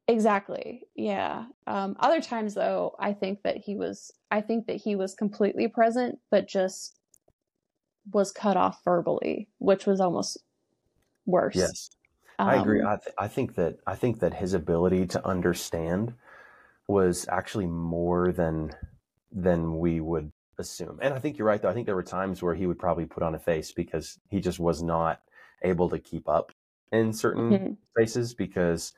[0.08, 0.84] Exactly.
[0.96, 1.46] Yeah.
[1.68, 5.68] Um, other times though, I think that he was I think that he was completely
[5.68, 6.99] present but just
[8.12, 10.38] was cut off verbally, which was almost
[11.26, 11.56] worse.
[11.56, 11.90] Yes.
[12.38, 12.82] Um, I agree.
[12.82, 16.14] I, th- I think that I think that his ability to understand
[16.88, 18.72] was actually more than
[19.32, 21.00] than we would assume.
[21.02, 21.70] And I think you're right though.
[21.70, 24.40] I think there were times where he would probably put on a face because he
[24.40, 25.22] just was not
[25.62, 26.52] able to keep up
[26.92, 27.74] in certain mm-hmm.
[27.92, 28.94] spaces because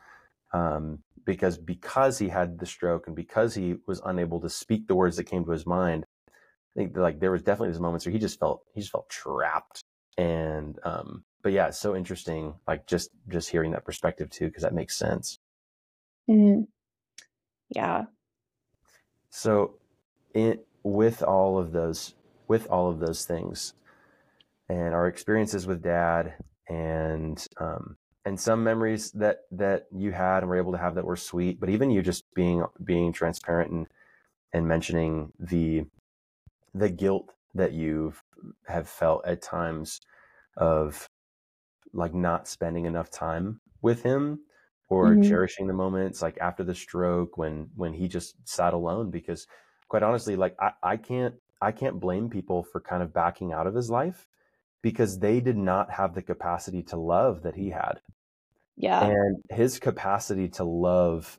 [0.53, 4.95] um, because because he had the stroke and because he was unable to speak the
[4.95, 6.05] words that came to his mind.
[6.75, 9.09] I think like there was definitely these moments where he just felt he just felt
[9.09, 9.83] trapped.
[10.17, 12.53] And um, but yeah, it's so interesting.
[12.67, 15.39] Like just just hearing that perspective too, because that makes sense.
[16.29, 16.63] Mm-hmm.
[17.69, 18.05] Yeah.
[19.29, 19.75] So,
[20.33, 22.15] it with all of those
[22.47, 23.73] with all of those things,
[24.69, 26.35] and our experiences with Dad,
[26.67, 31.05] and um, and some memories that that you had and were able to have that
[31.05, 33.87] were sweet but even you just being being transparent and
[34.53, 35.83] and mentioning the
[36.73, 38.13] the guilt that you
[38.67, 40.01] have have felt at times
[40.57, 41.07] of
[41.93, 44.39] like not spending enough time with him
[44.89, 45.21] or mm-hmm.
[45.23, 49.45] cherishing the moments like after the stroke when when he just sat alone because
[49.87, 53.67] quite honestly like I, I can't i can't blame people for kind of backing out
[53.67, 54.25] of his life
[54.81, 58.01] because they did not have the capacity to love that he had.
[58.75, 59.05] Yeah.
[59.05, 61.37] And his capacity to love,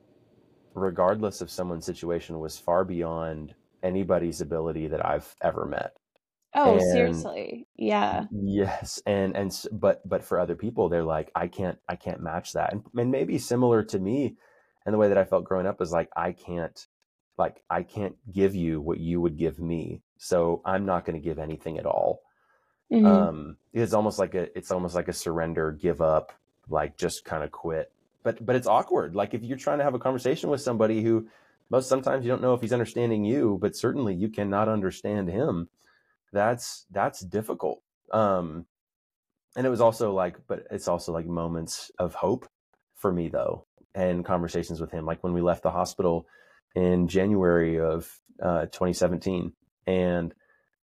[0.73, 3.53] regardless of someone's situation, was far beyond
[3.83, 5.93] anybody's ability that I've ever met.
[6.55, 7.67] Oh, and seriously.
[7.75, 8.25] Yeah.
[8.31, 9.01] Yes.
[9.05, 12.71] And, and, but, but for other people, they're like, I can't, I can't match that.
[12.71, 14.37] And, and maybe similar to me
[14.85, 16.79] and the way that I felt growing up is like, I can't,
[17.37, 20.01] like, I can't give you what you would give me.
[20.17, 22.21] So I'm not going to give anything at all.
[22.91, 23.05] Mm-hmm.
[23.05, 26.31] Um, it's almost like a it's almost like a surrender, give up,
[26.69, 27.91] like just kind of quit.
[28.23, 29.15] But but it's awkward.
[29.15, 31.27] Like if you're trying to have a conversation with somebody who
[31.73, 35.69] most sometimes you don't know if he's understanding you, but certainly you cannot understand him.
[36.31, 37.81] That's that's difficult.
[38.11, 38.67] Um,
[39.55, 42.47] and it was also like, but it's also like moments of hope
[42.95, 43.65] for me though,
[43.95, 45.07] and conversations with him.
[45.07, 46.27] Like when we left the hospital
[46.75, 48.07] in January of
[48.39, 49.51] uh, 2017,
[49.87, 50.31] and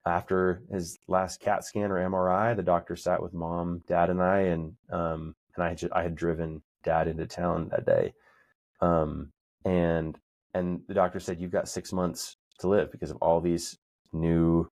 [0.04, 4.40] after his last CAT scan or MRI, the doctor sat with mom, dad, and I,
[4.40, 8.12] and um, and I had I had driven dad into town that day,
[8.80, 9.30] um,
[9.64, 10.18] and
[10.54, 13.78] and the doctor said you've got six months to live because of all these
[14.12, 14.68] new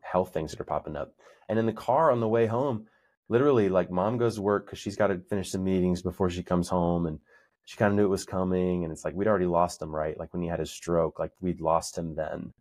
[0.00, 1.12] health things that are popping up.
[1.48, 2.86] And in the car on the way home,
[3.28, 6.42] literally, like mom goes to work because she's got to finish some meetings before she
[6.42, 7.18] comes home, and
[7.64, 8.84] she kind of knew it was coming.
[8.84, 10.18] And it's like we'd already lost him, right?
[10.18, 12.52] Like when he had his stroke, like we'd lost him then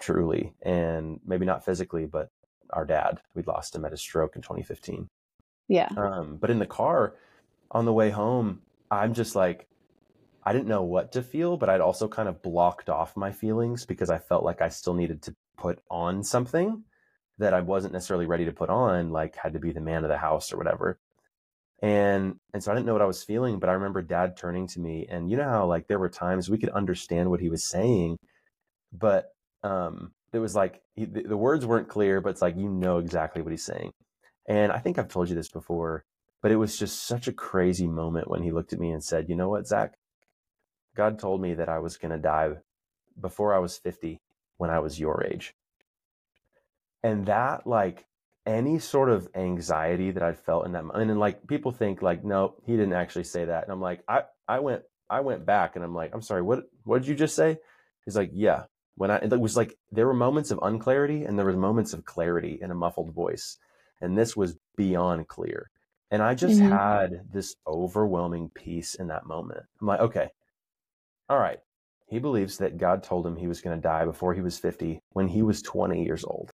[0.00, 2.30] truly, and maybe not physically, but
[2.72, 3.20] our dad.
[3.34, 5.08] we'd lost him at his stroke in 2015.
[5.68, 5.88] Yeah.
[5.96, 7.14] Um, but in the car
[7.70, 9.66] on the way home, I'm just like,
[10.44, 13.84] I didn't know what to feel, but I'd also kind of blocked off my feelings
[13.84, 16.84] because I felt like I still needed to put on something
[17.38, 20.10] that I wasn't necessarily ready to put on, like had to be the man of
[20.10, 20.98] the house or whatever.
[21.82, 24.66] And and so I didn't know what I was feeling, but I remember dad turning
[24.68, 27.48] to me and you know how like there were times we could understand what he
[27.48, 28.18] was saying,
[28.92, 29.32] but
[29.62, 32.98] um it was like he, the, the words weren't clear, but it's like you know
[32.98, 33.92] exactly what he's saying.
[34.48, 36.04] And I think I've told you this before,
[36.42, 39.28] but it was just such a crazy moment when he looked at me and said,
[39.28, 39.94] "You know what, Zach?
[40.96, 42.50] God told me that I was going to die
[43.20, 44.20] before I was 50
[44.58, 45.54] when I was your age."
[47.02, 48.06] And that like
[48.46, 52.24] any sort of anxiety that I felt in that moment, and like people think like,
[52.24, 53.64] no, he didn't actually say that.
[53.64, 56.64] And I'm like, I, I went, I went back and I'm like, I'm sorry, what,
[56.84, 57.58] what did you just say?
[58.04, 58.64] He's like, yeah.
[58.96, 62.04] When I, it was like, there were moments of unclarity and there was moments of
[62.04, 63.56] clarity in a muffled voice.
[64.00, 65.70] And this was beyond clear.
[66.10, 66.72] And I just mm-hmm.
[66.72, 69.62] had this overwhelming peace in that moment.
[69.80, 70.28] I'm like, okay,
[71.30, 71.60] all right.
[72.08, 75.00] He believes that God told him he was going to die before he was 50
[75.12, 76.50] when he was 20 years old.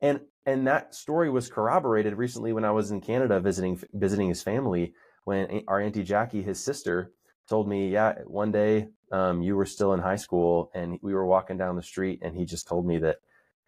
[0.00, 4.42] And and that story was corroborated recently when I was in Canada visiting visiting his
[4.42, 4.94] family.
[5.24, 7.12] When our auntie Jackie, his sister,
[7.48, 11.26] told me, "Yeah, one day um, you were still in high school, and we were
[11.26, 13.18] walking down the street, and he just told me that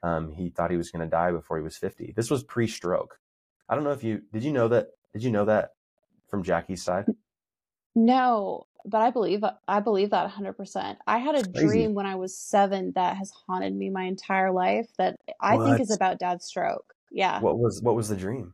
[0.03, 3.20] um, he thought he was going to die before he was 50." This was pre-stroke.
[3.68, 4.43] I don't know if you did.
[4.43, 4.89] You know that?
[5.12, 5.75] Did you know that
[6.29, 7.07] from Jackie's side?
[7.95, 10.97] No, but I believe I believe that 100%.
[11.07, 14.89] I had a dream when I was 7 that has haunted me my entire life
[14.99, 15.64] that I what?
[15.64, 16.95] think is about dad's stroke.
[17.11, 17.41] Yeah.
[17.41, 18.53] What was what was the dream?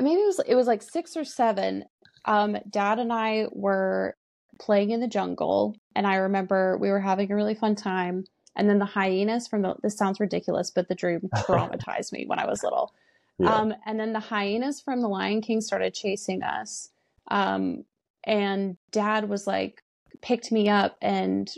[0.00, 1.84] Maybe it was it was like 6 or 7.
[2.24, 4.16] Um dad and I were
[4.58, 8.24] playing in the jungle and I remember we were having a really fun time
[8.56, 12.38] and then the hyenas from the this sounds ridiculous but the dream traumatized me when
[12.38, 12.94] I was little.
[13.38, 13.54] Yeah.
[13.54, 16.88] Um and then the hyenas from the Lion King started chasing us.
[17.28, 17.84] Um,
[18.26, 19.82] and dad was like
[20.20, 21.54] picked me up and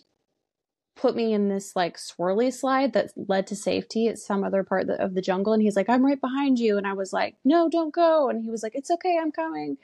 [0.98, 4.90] put me in this like swirly slide that led to safety at some other part
[4.90, 7.68] of the jungle and he's like i'm right behind you and i was like no
[7.68, 9.76] don't go and he was like it's okay i'm coming.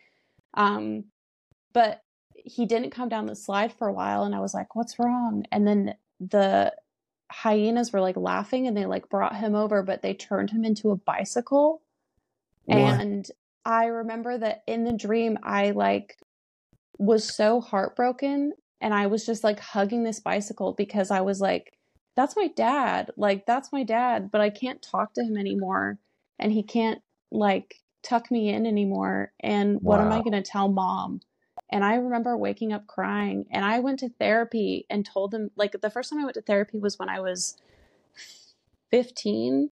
[0.55, 1.05] Um
[1.73, 2.03] but
[2.35, 5.45] he didn't come down the slide for a while and i was like what's wrong?
[5.53, 6.73] And then the
[7.31, 10.91] hyenas were like laughing and they like brought him over but they turned him into
[10.91, 11.81] a bicycle.
[12.65, 12.79] What?
[12.79, 13.31] and
[13.65, 16.17] i remember that in the dream i like
[16.99, 21.73] was so heartbroken and I was just like hugging this bicycle because I was like
[22.17, 25.99] that's my dad like that's my dad but I can't talk to him anymore
[26.39, 27.01] and he can't
[27.33, 30.07] like tuck me in anymore and what wow.
[30.07, 31.21] am I going to tell mom
[31.73, 35.73] and I remember waking up crying and I went to therapy and told them like
[35.81, 37.57] the first time I went to therapy was when I was
[38.91, 39.71] 15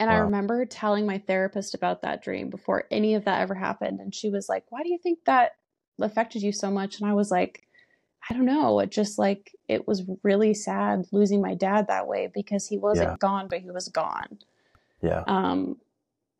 [0.00, 0.16] and wow.
[0.16, 4.14] I remember telling my therapist about that dream before any of that ever happened and
[4.14, 5.52] she was like why do you think that
[6.00, 7.00] affected you so much.
[7.00, 7.64] And i was like
[8.28, 8.80] i don't know.
[8.80, 13.10] It just like it was really sad losing my dad that way because he wasn't
[13.10, 13.16] yeah.
[13.18, 14.38] gone but he was gone.
[15.02, 15.24] Yeah.
[15.26, 15.76] Um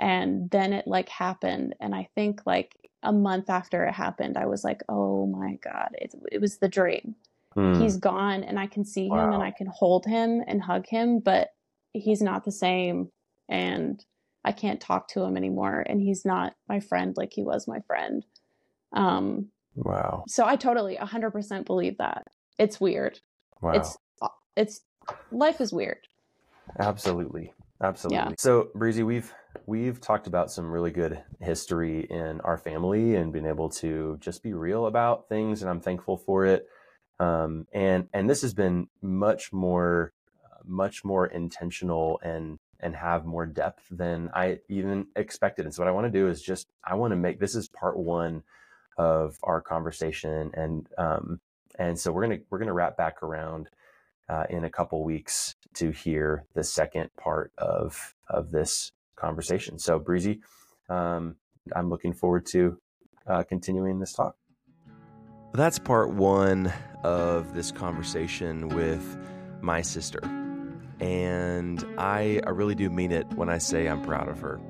[0.00, 1.74] and then it like happened.
[1.80, 5.90] And i think like a month after it happened i was like oh my god
[5.94, 7.14] it, it was the dream.
[7.56, 7.80] Mm.
[7.80, 9.24] he's gone and i can see wow.
[9.24, 11.54] him and i can hold him and hug him but
[11.92, 13.10] he's not the same.
[13.48, 14.04] And
[14.44, 15.84] i can't talk to him anymore.
[15.88, 18.24] And he's not my friend like he was my friend
[18.92, 20.24] um, wow.
[20.28, 22.24] So I totally 100% believe that.
[22.58, 23.20] It's weird.
[23.60, 23.72] Wow.
[23.72, 23.96] It's
[24.56, 24.80] it's
[25.30, 25.98] life is weird.
[26.78, 27.52] Absolutely.
[27.80, 28.16] Absolutely.
[28.16, 28.30] Yeah.
[28.38, 29.32] So, Breezy, we've
[29.66, 34.42] we've talked about some really good history in our family and being able to just
[34.42, 36.66] be real about things and I'm thankful for it.
[37.20, 40.12] Um, and and this has been much more
[40.64, 45.64] much more intentional and and have more depth than I even expected.
[45.64, 47.68] And so what I want to do is just I want to make this is
[47.68, 48.42] part 1
[48.98, 51.40] of our conversation, and um,
[51.78, 53.68] and so we're gonna we're gonna wrap back around
[54.28, 59.78] uh, in a couple weeks to hear the second part of of this conversation.
[59.78, 60.40] So Breezy,
[60.88, 61.36] um,
[61.74, 62.78] I'm looking forward to
[63.26, 64.36] uh, continuing this talk.
[65.54, 66.72] That's part one
[67.02, 69.16] of this conversation with
[69.62, 70.20] my sister.
[71.00, 74.60] And I, I really do mean it when I say I'm proud of her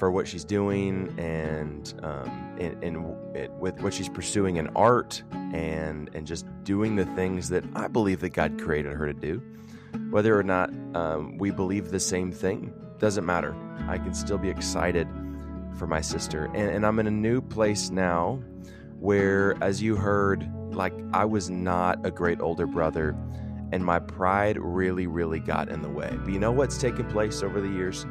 [0.00, 2.96] for what she's doing and um, in, in,
[3.34, 5.22] in, with what she's pursuing in art
[5.52, 9.42] and and just doing the things that I believe that God created her to do.
[10.08, 13.54] Whether or not um, we believe the same thing doesn't matter.
[13.88, 15.06] I can still be excited
[15.78, 18.42] for my sister, and, and I'm in a new place now,
[18.98, 23.14] where, as you heard, like I was not a great older brother,
[23.70, 26.10] and my pride really, really got in the way.
[26.24, 28.06] But you know what's taken place over the years?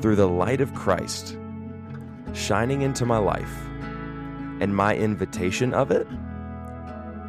[0.00, 1.36] Through the light of Christ
[2.34, 3.66] shining into my life,
[4.60, 6.06] and my invitation of it,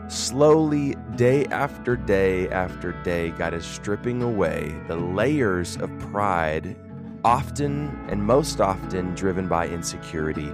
[0.07, 6.75] slowly, day after day after day, God is stripping away the layers of pride,
[7.23, 10.51] often and most often driven by insecurity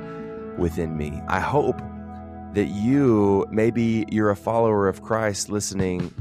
[0.58, 1.22] within me.
[1.28, 1.82] I hope
[2.54, 6.14] that you, maybe you're a follower of Christ listening,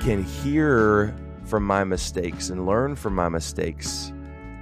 [0.00, 1.14] can hear
[1.44, 4.12] from my mistakes and learn from my mistakes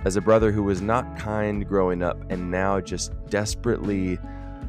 [0.05, 4.19] as a brother who was not kind growing up and now just desperately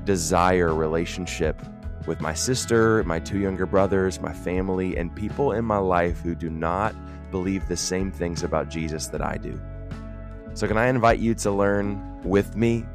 [0.06, 1.62] desire relationship
[2.08, 6.34] with my sister, my two younger brothers, my family, and people in my life who
[6.34, 6.96] do not
[7.32, 9.60] believe the same things about Jesus that I do.
[10.56, 12.86] So, can I invite you to learn with me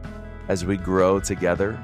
[0.48, 1.78] as we grow together?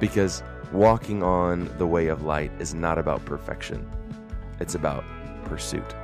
[0.00, 3.88] Because walking on the way of light is not about perfection,
[4.60, 5.04] it's about
[5.44, 5.94] pursuit.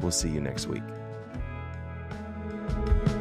[0.00, 0.82] We'll see you next week
[2.86, 3.19] thank you